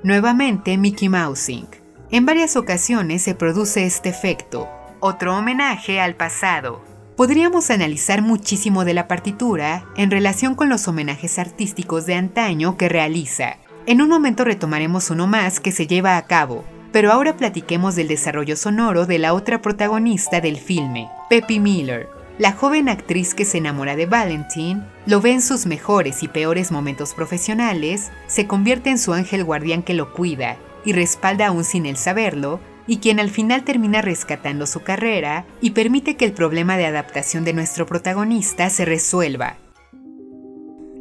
Nuevamente 0.03 0.77
Mickey 0.77 1.07
Mousing. 1.07 1.67
En 2.11 2.25
varias 2.25 2.57
ocasiones 2.57 3.21
se 3.21 3.33
produce 3.33 3.85
este 3.85 4.09
efecto, 4.09 4.67
otro 4.99 5.37
homenaje 5.37 6.01
al 6.01 6.15
pasado. 6.15 6.90
Podríamos 7.15 7.69
analizar 7.69 8.21
muchísimo 8.21 8.85
de 8.85 8.93
la 8.93 9.07
partitura 9.07 9.85
en 9.97 10.11
relación 10.11 10.55
con 10.55 10.69
los 10.69 10.87
homenajes 10.87 11.39
artísticos 11.39 12.05
de 12.05 12.15
antaño 12.15 12.77
que 12.77 12.87
realiza. 12.87 13.57
En 13.85 14.01
un 14.01 14.09
momento 14.09 14.45
retomaremos 14.45 15.09
uno 15.09 15.27
más 15.27 15.59
que 15.59 15.73
se 15.73 15.87
lleva 15.87 16.15
a 16.15 16.25
cabo, 16.25 16.63
pero 16.93 17.11
ahora 17.11 17.35
platiquemos 17.35 17.95
del 17.95 18.07
desarrollo 18.07 18.55
sonoro 18.55 19.05
de 19.05 19.19
la 19.19 19.33
otra 19.33 19.61
protagonista 19.61 20.39
del 20.39 20.57
filme, 20.57 21.09
Peppy 21.29 21.59
Miller. 21.59 22.07
La 22.37 22.53
joven 22.53 22.87
actriz 22.87 23.35
que 23.35 23.45
se 23.45 23.57
enamora 23.57 23.97
de 23.97 24.05
Valentine, 24.05 24.83
lo 25.05 25.19
ve 25.19 25.33
en 25.33 25.41
sus 25.41 25.65
mejores 25.65 26.23
y 26.23 26.29
peores 26.29 26.71
momentos 26.71 27.13
profesionales, 27.13 28.09
se 28.27 28.47
convierte 28.47 28.89
en 28.89 28.97
su 28.97 29.13
ángel 29.13 29.43
guardián 29.43 29.83
que 29.83 29.93
lo 29.93 30.13
cuida 30.13 30.57
y 30.85 30.93
respalda 30.93 31.47
aún 31.47 31.65
sin 31.65 31.85
él 31.85 31.97
saberlo, 31.97 32.59
y 32.87 32.97
quien 32.97 33.19
al 33.19 33.29
final 33.29 33.63
termina 33.63 34.01
rescatando 34.01 34.67
su 34.67 34.81
carrera 34.81 35.45
y 35.61 35.71
permite 35.71 36.17
que 36.17 36.25
el 36.25 36.33
problema 36.33 36.77
de 36.77 36.85
adaptación 36.85 37.43
de 37.43 37.53
nuestro 37.53 37.85
protagonista 37.85 38.69
se 38.69 38.85
resuelva. 38.85 39.57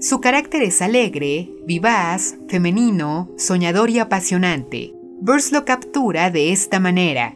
Su 0.01 0.21
carácter 0.21 0.63
es 0.63 0.81
alegre, 0.81 1.51
vivaz, 1.67 2.37
femenino, 2.49 3.31
soñador 3.37 3.91
y 3.91 3.99
apasionante, 3.99 4.95
Burns 5.23 5.53
lo 5.53 5.67
captura 5.67 6.31
de 6.31 6.51
esta 6.51 6.81
manera. 6.81 7.35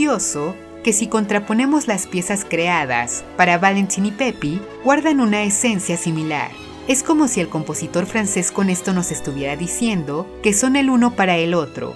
Curioso 0.00 0.56
que 0.82 0.94
si 0.94 1.08
contraponemos 1.08 1.86
las 1.86 2.06
piezas 2.06 2.46
creadas 2.48 3.22
para 3.36 3.58
Valentin 3.58 4.06
y 4.06 4.10
Pepi, 4.10 4.58
guardan 4.82 5.20
una 5.20 5.42
esencia 5.42 5.98
similar. 5.98 6.50
Es 6.88 7.02
como 7.02 7.28
si 7.28 7.42
el 7.42 7.50
compositor 7.50 8.06
francés 8.06 8.50
con 8.50 8.70
esto 8.70 8.94
nos 8.94 9.12
estuviera 9.12 9.56
diciendo 9.56 10.26
que 10.42 10.54
son 10.54 10.76
el 10.76 10.88
uno 10.88 11.16
para 11.16 11.36
el 11.36 11.52
otro. 11.52 11.94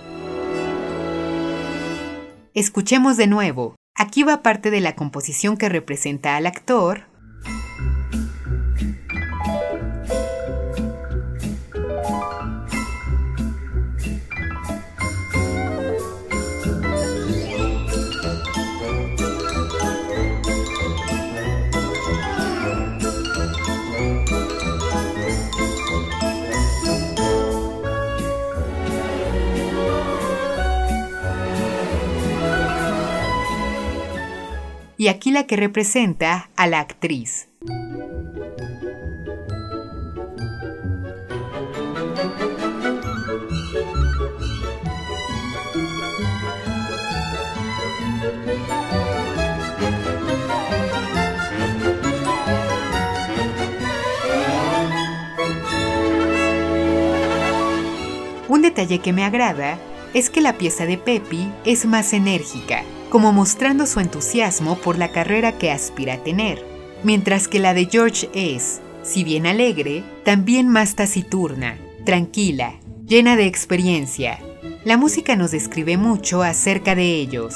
Escuchemos 2.53 3.17
de 3.17 3.27
nuevo. 3.27 3.75
Aquí 3.95 4.23
va 4.23 4.43
parte 4.43 4.71
de 4.71 4.83
la 4.83 4.95
composición 4.97 5.57
que 5.57 5.71
representa 5.71 6.37
al 6.37 6.45
actor 6.45 7.05
y 35.05 35.09
aquí 35.09 35.31
la 35.31 35.47
que 35.47 35.57
representa 35.57 36.49
a 36.57 36.67
la 36.67 36.81
actriz. 36.81 37.51
Un 58.49 58.63
detalle 58.63 59.01
que 59.01 59.13
me 59.13 59.23
agrada 59.23 59.79
es 60.15 60.31
que 60.31 60.41
la 60.41 60.55
pieza 60.55 60.87
de 60.87 60.97
Pepi 60.97 61.53
es 61.67 61.85
más 61.85 62.15
enérgica, 62.15 62.85
como 63.15 63.33
mostrando 63.33 63.87
su 63.87 64.01
entusiasmo 64.01 64.75
por 64.75 64.99
la 64.99 65.13
carrera 65.13 65.57
que 65.57 65.71
aspira 65.71 66.15
a 66.15 66.25
tener. 66.25 66.65
mientras 67.05 67.47
que 67.47 67.61
la 67.61 67.73
de 67.73 67.85
George 67.85 68.29
es, 68.35 68.81
si 69.05 69.23
bien 69.23 69.47
alegre, 69.47 70.03
también 70.25 70.69
más 70.69 70.97
taciturna, 70.97 71.79
tranquila, 72.05 72.75
llena 73.07 73.37
de 73.37 73.47
experiencia. 73.47 74.41
La 74.85 74.97
música 74.97 75.37
nos 75.37 75.53
describe 75.53 75.97
mucho 75.97 76.43
acerca 76.43 76.97
de 76.97 77.15
ellos. 77.15 77.55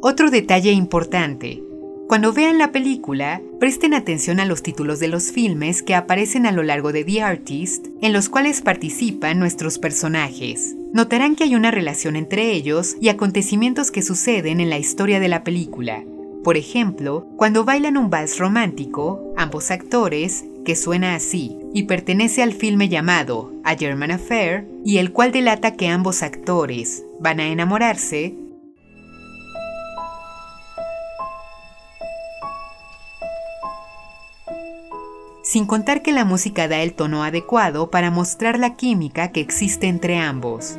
Otro 0.00 0.30
detalle 0.30 0.72
importante. 0.72 1.62
Cuando 2.08 2.32
vean 2.32 2.56
la 2.56 2.72
película, 2.72 3.42
presten 3.60 3.92
atención 3.92 4.40
a 4.40 4.46
los 4.46 4.62
títulos 4.62 5.00
de 5.00 5.08
los 5.08 5.32
filmes 5.32 5.82
que 5.82 5.94
aparecen 5.94 6.46
a 6.46 6.52
lo 6.52 6.62
largo 6.62 6.92
de 6.92 7.04
The 7.04 7.20
Artist, 7.20 7.88
en 8.00 8.14
los 8.14 8.30
cuales 8.30 8.62
participan 8.62 9.38
nuestros 9.38 9.78
personajes. 9.78 10.77
Notarán 10.92 11.36
que 11.36 11.44
hay 11.44 11.54
una 11.54 11.70
relación 11.70 12.16
entre 12.16 12.52
ellos 12.52 12.96
y 13.00 13.08
acontecimientos 13.08 13.90
que 13.90 14.02
suceden 14.02 14.60
en 14.60 14.70
la 14.70 14.78
historia 14.78 15.20
de 15.20 15.28
la 15.28 15.44
película. 15.44 16.04
Por 16.42 16.56
ejemplo, 16.56 17.26
cuando 17.36 17.64
bailan 17.64 17.98
un 17.98 18.08
vals 18.08 18.38
romántico, 18.38 19.34
ambos 19.36 19.70
actores, 19.70 20.44
que 20.64 20.76
suena 20.76 21.14
así, 21.14 21.56
y 21.74 21.84
pertenece 21.84 22.42
al 22.42 22.52
filme 22.52 22.88
llamado 22.88 23.52
A 23.64 23.74
German 23.74 24.12
Affair, 24.12 24.66
y 24.84 24.98
el 24.98 25.12
cual 25.12 25.30
delata 25.30 25.74
que 25.74 25.88
ambos 25.88 26.22
actores 26.22 27.04
van 27.20 27.40
a 27.40 27.48
enamorarse, 27.48 28.34
sin 35.48 35.64
contar 35.64 36.02
que 36.02 36.12
la 36.12 36.26
música 36.26 36.68
da 36.68 36.82
el 36.82 36.92
tono 36.92 37.24
adecuado 37.24 37.88
para 37.88 38.10
mostrar 38.10 38.58
la 38.58 38.76
química 38.76 39.32
que 39.32 39.40
existe 39.40 39.86
entre 39.86 40.18
ambos. 40.18 40.76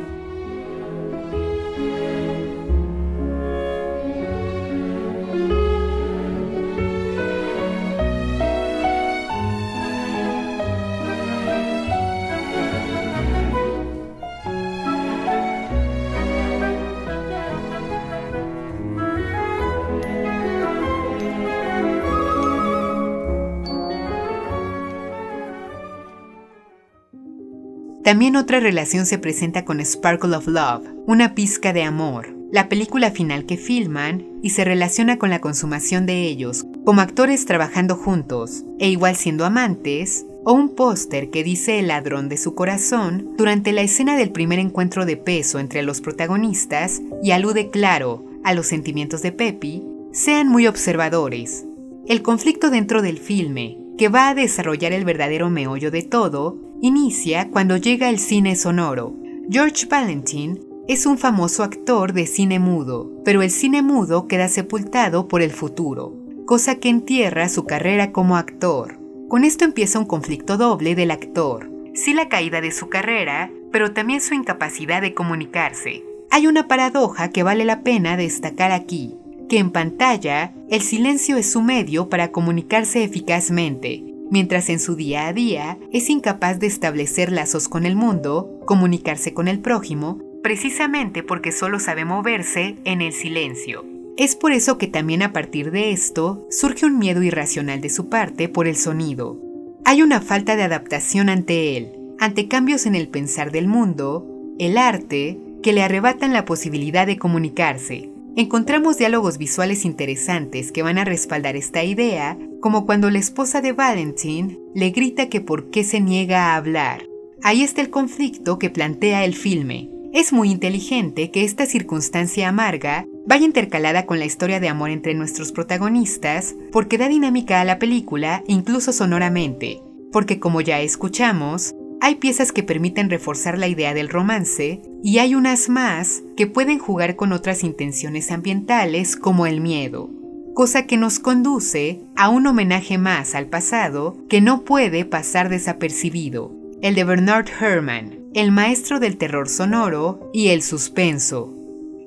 También 28.10 28.38
otra 28.38 28.60
relación 28.60 29.06
se 29.06 29.20
presenta 29.20 29.66
con 29.66 29.80
Sparkle 29.86 30.36
of 30.36 30.48
Love, 30.48 30.82
una 31.06 31.36
pizca 31.36 31.74
de 31.74 31.84
amor, 31.84 32.36
la 32.52 32.68
película 32.68 33.12
final 33.12 33.46
que 33.46 33.56
filman 33.56 34.26
y 34.42 34.50
se 34.50 34.66
relaciona 34.66 35.20
con 35.20 35.30
la 35.30 35.42
consumación 35.42 36.08
de 36.08 36.24
ellos, 36.24 36.66
como 36.86 37.02
actores 37.02 37.46
trabajando 37.46 37.96
juntos, 37.96 38.64
e 38.80 38.90
igual 38.90 39.16
siendo 39.16 39.46
amantes, 39.46 40.26
o 40.44 40.54
un 40.54 40.74
póster 40.74 41.30
que 41.30 41.44
dice 41.44 41.78
el 41.78 41.90
ladrón 41.90 42.30
de 42.30 42.38
su 42.38 42.56
corazón 42.56 43.36
durante 43.38 43.74
la 43.74 43.82
escena 43.82 44.18
del 44.18 44.32
primer 44.32 44.58
encuentro 44.58 45.06
de 45.06 45.16
peso 45.16 45.60
entre 45.60 45.84
los 45.84 46.02
protagonistas 46.02 47.04
y 47.22 47.30
alude 47.30 47.70
claro 47.70 48.26
a 48.44 48.56
los 48.56 48.66
sentimientos 48.66 49.22
de 49.22 49.34
Pepi, 49.34 49.84
sean 50.14 50.48
muy 50.48 50.66
observadores. 50.66 51.64
El 52.08 52.24
conflicto 52.24 52.72
dentro 52.72 53.04
del 53.04 53.20
filme, 53.20 53.78
que 54.00 54.10
va 54.10 54.30
a 54.30 54.34
desarrollar 54.34 54.94
el 54.94 55.06
verdadero 55.06 55.52
meollo 55.52 55.92
de 55.92 56.02
todo, 56.02 56.58
inicia 56.82 57.50
cuando 57.50 57.78
llega 57.78 58.10
el 58.10 58.20
cine 58.20 58.56
sonoro. 58.56 59.16
George 59.50 59.86
Valentin 59.88 60.60
es 60.88 61.06
un 61.06 61.18
famoso 61.18 61.64
actor 61.64 62.14
de 62.14 62.26
cine 62.26 62.60
mudo, 62.60 63.12
pero 63.26 63.42
el 63.42 63.52
cine 63.52 63.82
mudo 63.82 64.28
queda 64.28 64.48
sepultado 64.48 65.28
por 65.28 65.42
el 65.42 65.52
futuro, 65.52 66.16
cosa 66.46 66.76
que 66.76 66.90
entierra 66.90 67.50
su 67.50 67.66
carrera 67.66 68.12
como 68.12 68.38
actor. 68.38 69.00
Con 69.28 69.44
esto 69.44 69.66
empieza 69.66 70.00
un 70.00 70.06
conflicto 70.06 70.58
doble 70.58 70.96
del 70.96 71.12
actor. 71.12 71.70
Sí 71.94 72.14
la 72.14 72.30
caída 72.30 72.62
de 72.62 72.72
su 72.72 72.90
carrera, 72.90 73.52
pero 73.72 73.94
también 73.94 74.22
su 74.22 74.34
incapacidad 74.34 75.02
de 75.02 75.14
comunicarse. 75.14 76.04
Hay 76.32 76.48
una 76.48 76.68
paradoja 76.68 77.30
que 77.30 77.44
vale 77.44 77.66
la 77.66 77.82
pena 77.84 78.18
destacar 78.18 78.72
aquí, 78.72 79.16
que 79.48 79.60
en 79.60 79.72
pantalla 79.72 80.54
el 80.70 80.82
silencio 80.82 81.38
es 81.38 81.52
su 81.52 81.62
medio 81.62 82.10
para 82.10 82.32
comunicarse 82.32 83.04
eficazmente, 83.04 84.04
mientras 84.30 84.70
en 84.70 84.80
su 84.80 84.96
día 84.96 85.28
a 85.28 85.34
día 85.34 85.78
es 85.92 86.10
incapaz 86.10 86.60
de 86.60 86.68
establecer 86.68 87.32
lazos 87.32 87.68
con 87.68 87.86
el 87.86 87.96
mundo, 87.96 88.60
comunicarse 88.66 89.34
con 89.34 89.48
el 89.48 89.60
prójimo, 89.60 90.20
precisamente 90.44 91.24
porque 91.24 91.52
solo 91.52 91.80
sabe 91.80 92.06
moverse 92.06 92.78
en 92.86 93.02
el 93.02 93.14
silencio. 93.14 93.86
Es 94.18 94.36
por 94.36 94.52
eso 94.52 94.78
que 94.78 94.88
también 94.88 95.22
a 95.22 95.32
partir 95.32 95.72
de 95.72 95.92
esto 95.92 96.46
surge 96.50 96.86
un 96.86 97.00
miedo 97.00 97.24
irracional 97.24 97.82
de 97.82 97.90
su 97.90 98.10
parte 98.10 98.50
por 98.50 98.68
el 98.68 98.76
sonido. 98.76 99.40
Hay 99.86 100.02
una 100.02 100.22
falta 100.22 100.56
de 100.56 100.64
adaptación 100.64 101.30
ante 101.30 101.78
él, 101.78 101.94
ante 102.20 102.48
cambios 102.48 102.86
en 102.86 102.96
el 102.96 103.08
pensar 103.08 103.52
del 103.52 103.68
mundo, 103.68 104.28
el 104.60 104.78
arte, 104.78 105.40
que 105.64 105.74
le 105.74 105.84
arrebatan 105.84 106.34
la 106.34 106.46
posibilidad 106.46 107.08
de 107.08 107.18
comunicarse, 107.18 108.10
Encontramos 108.36 108.98
diálogos 108.98 109.38
visuales 109.38 109.86
interesantes 109.86 110.72
que 110.72 110.84
van 110.84 110.98
a 110.98 111.06
respaldar 111.06 111.56
esta 111.56 111.84
idea, 111.84 112.38
como 112.62 112.86
cuando 112.86 113.10
la 113.10 113.20
esposa 113.20 113.62
de 113.62 113.74
Valentin 113.74 114.60
le 114.74 114.92
grita 114.92 115.30
que 115.30 115.42
por 115.42 115.70
qué 115.72 115.84
se 115.84 116.00
niega 116.00 116.48
a 116.48 116.56
hablar. 116.56 117.06
Ahí 117.42 117.64
está 117.64 117.82
el 117.82 117.90
conflicto 117.90 118.60
que 118.60 118.70
plantea 118.70 119.26
el 119.26 119.34
filme. 119.34 119.90
Es 120.14 120.34
muy 120.34 120.52
inteligente 120.52 121.32
que 121.32 121.44
esta 121.44 121.66
circunstancia 121.66 122.50
amarga 122.50 123.06
vaya 123.26 123.46
intercalada 123.46 124.06
con 124.06 124.20
la 124.20 124.26
historia 124.26 124.60
de 124.60 124.70
amor 124.70 124.90
entre 124.90 125.14
nuestros 125.14 125.52
protagonistas, 125.52 126.56
porque 126.72 126.98
da 126.98 127.08
dinámica 127.08 127.62
a 127.62 127.66
la 127.66 127.78
película 127.78 128.44
incluso 128.48 128.92
sonoramente, 128.92 129.82
porque 130.12 130.40
como 130.40 130.62
ya 130.62 130.82
escuchamos, 130.82 131.76
hay 132.02 132.16
piezas 132.16 132.52
que 132.52 132.64
permiten 132.64 133.10
reforzar 133.10 133.58
la 133.58 133.68
idea 133.68 133.94
del 133.94 134.10
romance 134.10 134.82
y 135.04 135.20
hay 135.20 135.36
unas 135.36 135.70
más 135.70 136.24
que 136.36 136.48
pueden 136.48 136.80
jugar 136.80 137.16
con 137.16 137.32
otras 137.32 137.64
intenciones 137.64 138.32
ambientales 138.32 139.16
como 139.16 139.46
el 139.46 139.62
miedo, 139.62 140.10
cosa 140.54 140.86
que 140.86 140.98
nos 140.98 141.20
conduce 141.20 142.02
a 142.16 142.30
un 142.30 142.48
homenaje 142.48 142.98
más 142.98 143.36
al 143.36 143.48
pasado 143.48 144.18
que 144.30 144.42
no 144.42 144.64
puede 144.64 145.06
pasar 145.06 145.50
desapercibido, 145.50 146.52
el 146.82 146.96
de 146.96 147.04
Bernard 147.04 147.48
Herrmann, 147.60 148.20
el 148.34 148.52
maestro 148.52 149.00
del 149.00 149.18
terror 149.18 149.50
sonoro 149.50 150.30
y 150.34 150.50
el 150.50 150.62
suspenso, 150.62 151.56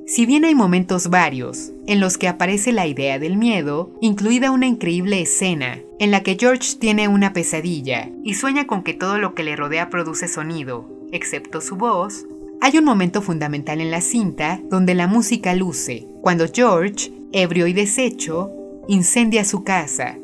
si 0.07 0.27
bien 0.27 0.45
hay 0.45 0.55
momentos 0.55 1.09
varios 1.09 1.73
en 1.87 2.01
los 2.01 2.19
que 2.19 2.29
aparece 2.29 2.73
la 2.73 2.87
idea 2.87 3.19
del 3.19 3.37
miedo, 3.37 3.97
incluida 4.01 4.51
una 4.51 4.67
increíble 4.67 5.23
escena 5.23 5.79
en 6.01 6.11
la 6.11 6.23
que 6.23 6.37
George 6.39 6.77
tiene 6.79 7.07
una 7.09 7.33
pesadilla 7.33 8.11
y 8.25 8.35
sueña 8.35 8.67
con 8.67 8.83
que 8.83 8.95
todo 8.95 9.19
lo 9.19 9.35
que 9.35 9.45
le 9.45 9.55
rodea 9.55 9.91
produce 9.91 10.27
sonido, 10.27 10.89
excepto 11.13 11.61
su 11.61 11.77
voz, 11.77 12.27
hay 12.65 12.79
un 12.79 12.85
momento 12.85 13.23
fundamental 13.23 13.81
en 13.81 13.91
la 13.91 14.01
cinta 14.01 14.61
donde 14.71 14.95
la 14.95 15.09
música 15.09 15.53
luce, 15.53 16.07
cuando 16.21 16.47
George, 16.47 17.13
ebrio 17.33 17.67
y 17.67 17.73
deshecho, 17.73 18.53
incendia 18.87 19.45
su 19.45 19.65
casa. 19.65 20.17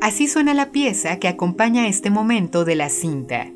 Así 0.00 0.26
suena 0.26 0.54
la 0.54 0.72
pieza 0.72 1.20
que 1.20 1.28
acompaña 1.28 1.86
este 1.86 2.10
momento 2.10 2.64
de 2.64 2.74
la 2.74 2.88
cinta. 2.88 3.53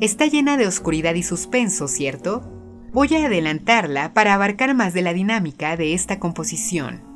Está 0.00 0.26
llena 0.26 0.56
de 0.56 0.68
oscuridad 0.68 1.14
y 1.14 1.24
suspenso, 1.24 1.88
¿cierto? 1.88 2.42
Voy 2.92 3.16
a 3.16 3.26
adelantarla 3.26 4.14
para 4.14 4.34
abarcar 4.34 4.72
más 4.74 4.94
de 4.94 5.02
la 5.02 5.12
dinámica 5.12 5.76
de 5.76 5.92
esta 5.92 6.20
composición. 6.20 7.07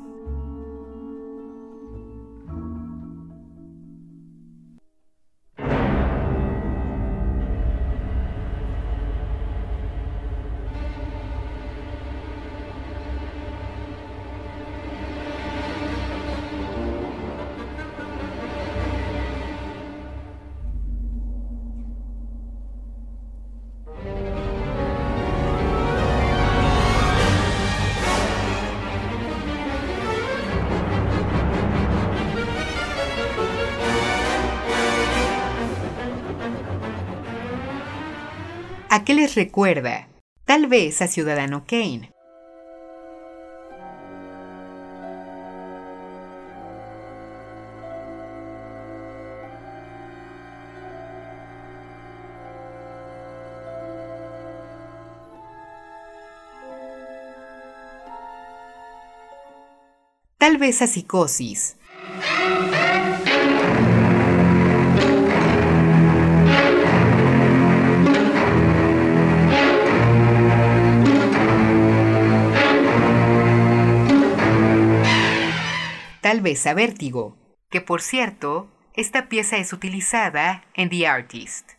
¿A 39.03 39.05
qué 39.05 39.15
les 39.15 39.35
recuerda? 39.35 40.07
Tal 40.45 40.67
vez 40.67 41.01
a 41.01 41.07
Ciudadano 41.07 41.65
Kane. 41.67 42.09
Tal 60.37 60.57
vez 60.57 60.81
a 60.81 60.87
psicosis. 60.87 61.75
Tal 76.33 76.41
vez 76.41 76.65
a 76.65 76.73
vértigo, 76.73 77.37
que 77.69 77.79
por 77.79 78.01
cierto, 78.01 78.67
esta 78.95 79.29
pieza 79.29 79.57
es 79.57 79.71
utilizada 79.71 80.63
en 80.73 80.89
The 80.89 81.05
Artist. 81.05 81.73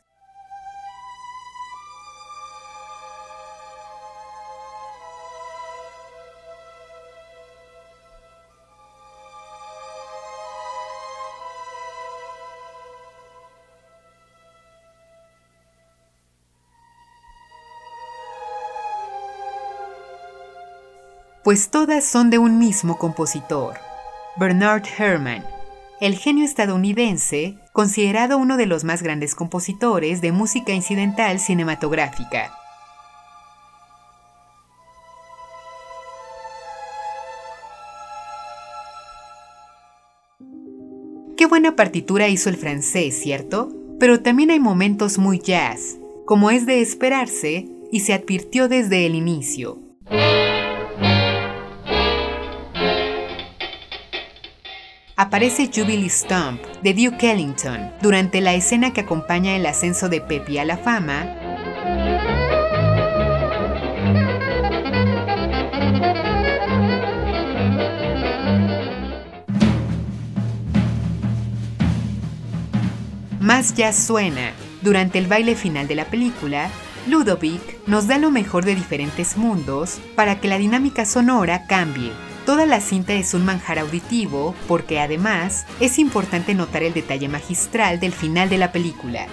Pues 21.42 21.70
todas 21.70 22.04
son 22.04 22.30
de 22.30 22.38
un 22.38 22.60
mismo 22.60 22.98
compositor. 22.98 23.93
Bernard 24.36 24.82
Herrmann, 24.98 25.44
el 26.00 26.16
genio 26.16 26.44
estadounidense, 26.44 27.56
considerado 27.72 28.36
uno 28.36 28.56
de 28.56 28.66
los 28.66 28.82
más 28.82 29.00
grandes 29.00 29.36
compositores 29.36 30.20
de 30.20 30.32
música 30.32 30.72
incidental 30.72 31.38
cinematográfica. 31.38 32.52
Qué 41.36 41.46
buena 41.46 41.76
partitura 41.76 42.26
hizo 42.26 42.48
el 42.48 42.56
francés, 42.56 43.16
¿cierto? 43.22 43.72
Pero 44.00 44.20
también 44.20 44.50
hay 44.50 44.58
momentos 44.58 45.16
muy 45.16 45.38
jazz, 45.38 45.96
como 46.24 46.50
es 46.50 46.66
de 46.66 46.80
esperarse 46.80 47.68
y 47.92 48.00
se 48.00 48.14
advirtió 48.14 48.66
desde 48.66 49.06
el 49.06 49.14
inicio. 49.14 49.78
Aparece 55.16 55.70
Jubilee 55.72 56.10
Stump 56.10 56.60
de 56.82 56.92
Duke 56.92 57.30
Ellington 57.30 57.92
durante 58.02 58.40
la 58.40 58.54
escena 58.54 58.92
que 58.92 59.02
acompaña 59.02 59.54
el 59.54 59.66
ascenso 59.66 60.08
de 60.08 60.20
Pepe 60.20 60.58
a 60.58 60.64
la 60.64 60.76
fama. 60.76 61.26
Más 73.40 73.74
ya 73.74 73.92
suena. 73.92 74.52
Durante 74.82 75.18
el 75.18 75.26
baile 75.26 75.54
final 75.54 75.86
de 75.86 75.94
la 75.94 76.06
película, 76.06 76.70
Ludovic 77.06 77.86
nos 77.86 78.06
da 78.06 78.18
lo 78.18 78.30
mejor 78.30 78.64
de 78.64 78.74
diferentes 78.74 79.36
mundos 79.36 79.98
para 80.14 80.40
que 80.40 80.48
la 80.48 80.58
dinámica 80.58 81.04
sonora 81.04 81.66
cambie 81.66 82.12
Toda 82.46 82.66
la 82.66 82.80
cinta 82.80 83.14
es 83.14 83.32
un 83.32 83.46
manjar 83.46 83.78
auditivo 83.78 84.54
porque 84.68 85.00
además 85.00 85.66
es 85.80 85.98
importante 85.98 86.54
notar 86.54 86.82
el 86.82 86.92
detalle 86.92 87.26
magistral 87.26 88.00
del 88.00 88.12
final 88.12 88.50
de 88.50 88.58
la 88.58 88.70
película. 88.70 89.26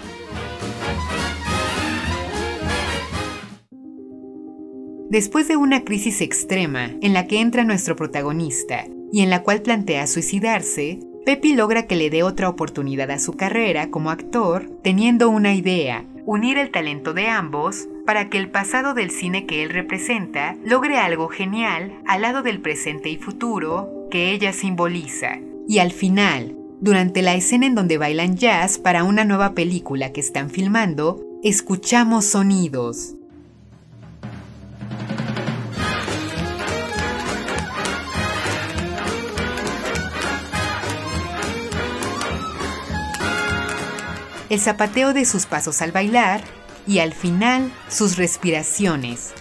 Después 5.09 5.49
de 5.49 5.57
una 5.57 5.83
crisis 5.83 6.21
extrema 6.21 6.89
en 7.01 7.11
la 7.11 7.27
que 7.27 7.41
entra 7.41 7.65
nuestro 7.65 7.97
protagonista 7.97 8.85
y 9.11 9.19
en 9.23 9.29
la 9.29 9.43
cual 9.43 9.61
plantea 9.61 10.07
suicidarse, 10.07 11.01
Pepi 11.25 11.53
logra 11.53 11.85
que 11.87 11.97
le 11.97 12.09
dé 12.09 12.23
otra 12.23 12.47
oportunidad 12.47 13.11
a 13.11 13.19
su 13.19 13.33
carrera 13.33 13.91
como 13.91 14.09
actor 14.09 14.71
teniendo 14.83 15.29
una 15.29 15.53
idea, 15.53 16.05
unir 16.25 16.57
el 16.57 16.71
talento 16.71 17.13
de 17.13 17.27
ambos 17.27 17.87
para 18.05 18.29
que 18.29 18.37
el 18.37 18.49
pasado 18.49 18.93
del 18.93 19.11
cine 19.11 19.45
que 19.45 19.63
él 19.63 19.69
representa 19.69 20.55
logre 20.63 20.97
algo 20.97 21.27
genial 21.27 21.99
al 22.05 22.21
lado 22.21 22.41
del 22.41 22.61
presente 22.61 23.09
y 23.09 23.17
futuro 23.17 24.07
que 24.09 24.31
ella 24.31 24.53
simboliza. 24.53 25.39
Y 25.67 25.79
al 25.79 25.91
final, 25.91 26.55
durante 26.79 27.21
la 27.21 27.35
escena 27.35 27.65
en 27.65 27.75
donde 27.75 27.97
bailan 27.97 28.35
jazz 28.35 28.77
para 28.77 29.03
una 29.03 29.23
nueva 29.23 29.53
película 29.53 30.11
que 30.11 30.19
están 30.19 30.49
filmando, 30.49 31.23
escuchamos 31.43 32.25
sonidos. 32.25 33.15
El 44.51 44.59
zapateo 44.59 45.13
de 45.13 45.23
sus 45.23 45.45
pasos 45.45 45.81
al 45.81 45.93
bailar 45.93 46.41
y 46.85 46.99
al 46.99 47.13
final 47.13 47.71
sus 47.87 48.17
respiraciones. 48.17 49.33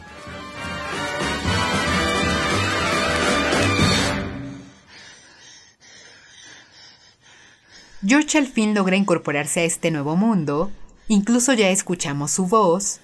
George 8.06 8.38
al 8.38 8.46
fin 8.46 8.72
logra 8.72 8.94
incorporarse 8.94 9.58
a 9.58 9.64
este 9.64 9.90
nuevo 9.90 10.14
mundo, 10.14 10.70
incluso 11.08 11.54
ya 11.54 11.70
escuchamos 11.70 12.30
su 12.30 12.46
voz. 12.46 13.00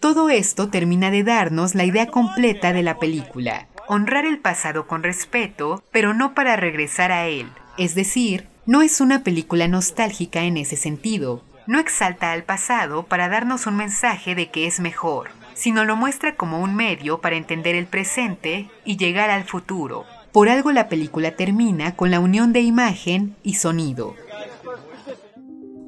Todo 0.00 0.30
esto 0.30 0.70
termina 0.70 1.10
de 1.10 1.24
darnos 1.24 1.74
la 1.74 1.84
idea 1.84 2.06
completa 2.06 2.72
de 2.72 2.82
la 2.82 2.98
película, 2.98 3.68
honrar 3.86 4.24
el 4.24 4.38
pasado 4.38 4.86
con 4.86 5.02
respeto, 5.02 5.84
pero 5.92 6.14
no 6.14 6.34
para 6.34 6.56
regresar 6.56 7.12
a 7.12 7.26
él, 7.26 7.52
es 7.76 7.94
decir, 7.94 8.48
no 8.68 8.82
es 8.82 9.00
una 9.00 9.24
película 9.24 9.66
nostálgica 9.66 10.42
en 10.42 10.58
ese 10.58 10.76
sentido. 10.76 11.42
No 11.66 11.78
exalta 11.80 12.32
al 12.32 12.44
pasado 12.44 13.06
para 13.06 13.30
darnos 13.30 13.66
un 13.66 13.76
mensaje 13.76 14.34
de 14.34 14.50
que 14.50 14.66
es 14.66 14.78
mejor, 14.78 15.30
sino 15.54 15.86
lo 15.86 15.96
muestra 15.96 16.34
como 16.34 16.60
un 16.60 16.76
medio 16.76 17.22
para 17.22 17.36
entender 17.36 17.74
el 17.74 17.86
presente 17.86 18.68
y 18.84 18.98
llegar 18.98 19.30
al 19.30 19.44
futuro. 19.44 20.04
Por 20.32 20.50
algo 20.50 20.70
la 20.70 20.90
película 20.90 21.30
termina 21.30 21.96
con 21.96 22.10
la 22.10 22.20
unión 22.20 22.52
de 22.52 22.60
imagen 22.60 23.36
y 23.42 23.54
sonido. 23.54 24.14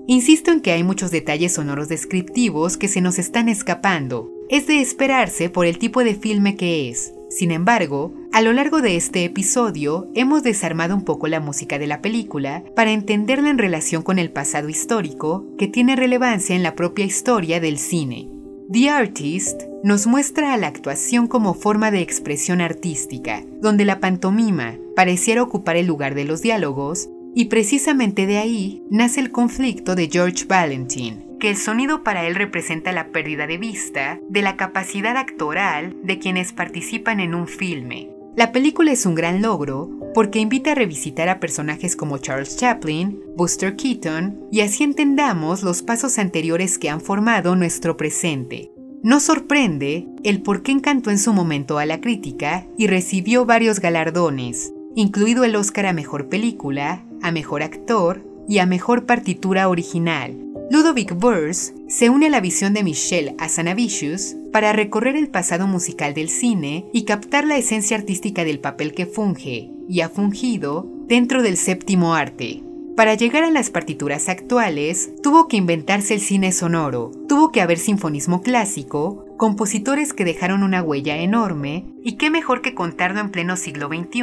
Insisto 0.07 0.51
en 0.51 0.63
que 0.63 0.73
hay 0.73 0.83
muchos 0.83 1.11
detalles 1.11 1.53
sonoros 1.53 1.91
descriptivos 1.91 2.79
que 2.79 2.89
se 2.89 3.03
nos 3.03 3.19
están 3.19 3.51
escapando. 3.51 4.31
Es 4.49 4.67
de 4.67 4.81
esperarse 4.81 5.51
por 5.51 5.67
el 5.67 5.79
tipo 5.79 6.03
de 6.03 6.15
filme 6.15 6.57
que 6.57 6.89
es, 6.89 7.13
sin 7.31 7.53
embargo, 7.53 8.13
a 8.33 8.43
lo 8.43 8.53
largo 8.53 8.83
de 8.83 8.97
este 8.97 9.25
episodio 9.25 10.11
hemos 10.17 10.43
desarmado 10.43 10.97
un 10.97 11.05
poco 11.05 11.29
la 11.29 11.39
música 11.39 11.79
de 11.79 11.87
la 11.87 12.03
película 12.03 12.65
para 12.75 12.91
entenderla 12.91 13.51
en 13.51 13.59
relación 13.59 14.03
con 14.03 14.19
el 14.19 14.33
pasado 14.33 14.69
histórico 14.69 15.47
que 15.57 15.69
tiene 15.69 15.95
relevancia 15.95 16.57
en 16.57 16.65
la 16.65 16.75
propia 16.75 17.05
historia 17.05 17.61
del 17.61 17.79
cine. 17.79 18.29
The 18.73 18.91
Artist 18.91 19.63
nos 19.85 20.09
muestra 20.09 20.53
a 20.53 20.57
la 20.57 20.67
actuación 20.67 21.29
como 21.29 21.55
forma 21.55 21.93
de 21.93 22.01
expresión 22.01 22.61
artística, 22.61 23.45
donde 23.61 23.85
la 23.85 24.01
pantomima 24.01 24.77
pareciera 24.97 25.43
ocupar 25.43 25.77
el 25.77 25.87
lugar 25.87 26.17
de 26.17 26.25
los 26.25 26.43
diálogos, 26.43 27.09
y 27.33 27.45
precisamente 27.45 28.27
de 28.27 28.39
ahí 28.39 28.83
nace 28.91 29.21
el 29.21 29.31
conflicto 29.31 29.95
de 29.95 30.09
George 30.11 30.47
Valentin, 30.47 31.30
que 31.41 31.51
el 31.51 31.57
sonido 31.57 32.05
para 32.05 32.27
él 32.27 32.37
representa 32.37 32.93
la 32.93 33.09
pérdida 33.09 33.49
de 33.49 33.59
vista 33.59 34.21
de 34.29 34.43
la 34.43 34.57
capacidad 34.57 35.17
actoral 35.17 35.97
de 36.05 36.21
quienes 36.21 36.53
participan 36.53 37.19
en 37.19 37.35
un 37.35 37.49
filme. 37.49 38.11
La 38.37 38.53
película 38.53 38.93
es 38.93 39.07
un 39.07 39.17
gran 39.17 39.43
logro 39.43 39.91
porque 40.15 40.39
invita 40.39 40.73
a 40.73 40.75
revisitar 40.77 41.29
a 41.29 41.41
personajes 41.41 41.97
como 41.97 42.19
Charles 42.19 42.57
Chaplin, 42.57 43.21
Buster 43.37 43.75
Keaton, 43.75 44.49
y 44.53 44.61
así 44.61 44.85
entendamos 44.85 45.63
los 45.63 45.83
pasos 45.83 46.19
anteriores 46.19 46.79
que 46.79 46.91
han 46.91 47.01
formado 47.01 47.57
nuestro 47.57 47.97
presente. 47.97 48.71
No 49.03 49.19
sorprende 49.19 50.07
el 50.25 50.43
por 50.43 50.63
qué 50.63 50.73
encantó 50.73 51.11
en 51.11 51.19
su 51.19 51.33
momento 51.33 51.79
a 51.79 51.87
la 51.87 52.01
crítica 52.01 52.67
y 52.77 52.87
recibió 52.87 53.47
varios 53.47 53.81
galardones, 53.81 54.73
incluido 54.95 55.45
el 55.45 55.57
Oscar 55.57 55.87
a 55.87 55.93
Mejor 55.93 56.29
Película, 56.29 57.05
a 57.23 57.33
Mejor 57.33 57.63
Actor 57.63 58.23
y 58.49 58.59
a 58.59 58.67
Mejor 58.67 59.07
Partitura 59.07 59.69
Original, 59.69 60.50
Ludovic 60.71 61.15
Burs 61.15 61.75
se 61.89 62.11
une 62.11 62.27
a 62.27 62.31
la 62.31 62.41
visión 62.41 62.75
de 62.75 62.85
Michelle 62.85 63.35
Azanavicius 63.41 64.37
para 64.53 64.73
recorrer 64.73 65.17
el 65.17 65.29
pasado 65.29 65.67
musical 65.67 66.15
del 66.15 66.29
cine 66.29 66.87
y 66.93 67.05
captar 67.05 67.45
la 67.45 67.57
esencia 67.57 67.97
artística 67.97 68.45
del 68.45 68.61
papel 68.61 68.95
que 68.95 69.05
funge 69.05 69.69
y 69.89 70.01
ha 70.01 70.09
fungido 70.09 70.87
dentro 71.09 71.43
del 71.43 71.57
séptimo 71.57 72.15
arte. 72.15 72.63
Para 72.97 73.15
llegar 73.15 73.43
a 73.43 73.51
las 73.51 73.71
partituras 73.71 74.29
actuales, 74.29 75.11
tuvo 75.25 75.49
que 75.49 75.57
inventarse 75.57 76.15
el 76.15 76.21
cine 76.21 76.53
sonoro, 76.53 77.11
tuvo 77.29 77.51
que 77.51 77.63
haber 77.63 77.79
sinfonismo 77.79 78.41
clásico, 78.41 79.27
compositores 79.39 80.13
que 80.13 80.25
dejaron 80.25 80.63
una 80.63 80.85
huella 80.85 81.17
enorme, 81.17 81.87
y 82.05 82.13
qué 82.13 82.31
mejor 82.31 82.63
que 82.63 82.77
contarlo 82.77 83.19
en 83.19 83.33
pleno 83.33 83.57
siglo 83.57 83.89
XXI, 83.89 84.23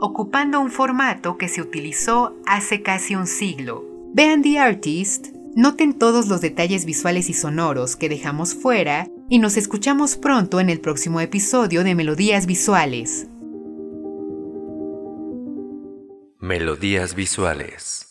ocupando 0.00 0.58
un 0.58 0.70
formato 0.70 1.38
que 1.38 1.46
se 1.46 1.60
utilizó 1.60 2.34
hace 2.44 2.82
casi 2.82 3.14
un 3.14 3.28
siglo. 3.28 3.84
Vean 4.14 4.42
The 4.42 4.58
Artist, 4.58 5.35
noten 5.56 5.98
todos 5.98 6.28
los 6.28 6.40
detalles 6.40 6.84
visuales 6.84 7.28
y 7.28 7.34
sonoros 7.34 7.96
que 7.96 8.08
dejamos 8.08 8.54
fuera, 8.54 9.08
y 9.28 9.40
nos 9.40 9.56
escuchamos 9.56 10.16
pronto 10.16 10.60
en 10.60 10.70
el 10.70 10.80
próximo 10.80 11.20
episodio 11.20 11.82
de 11.82 11.96
Melodías 11.96 12.46
Visuales. 12.46 13.26
Melodías 16.38 17.16
Visuales 17.16 18.05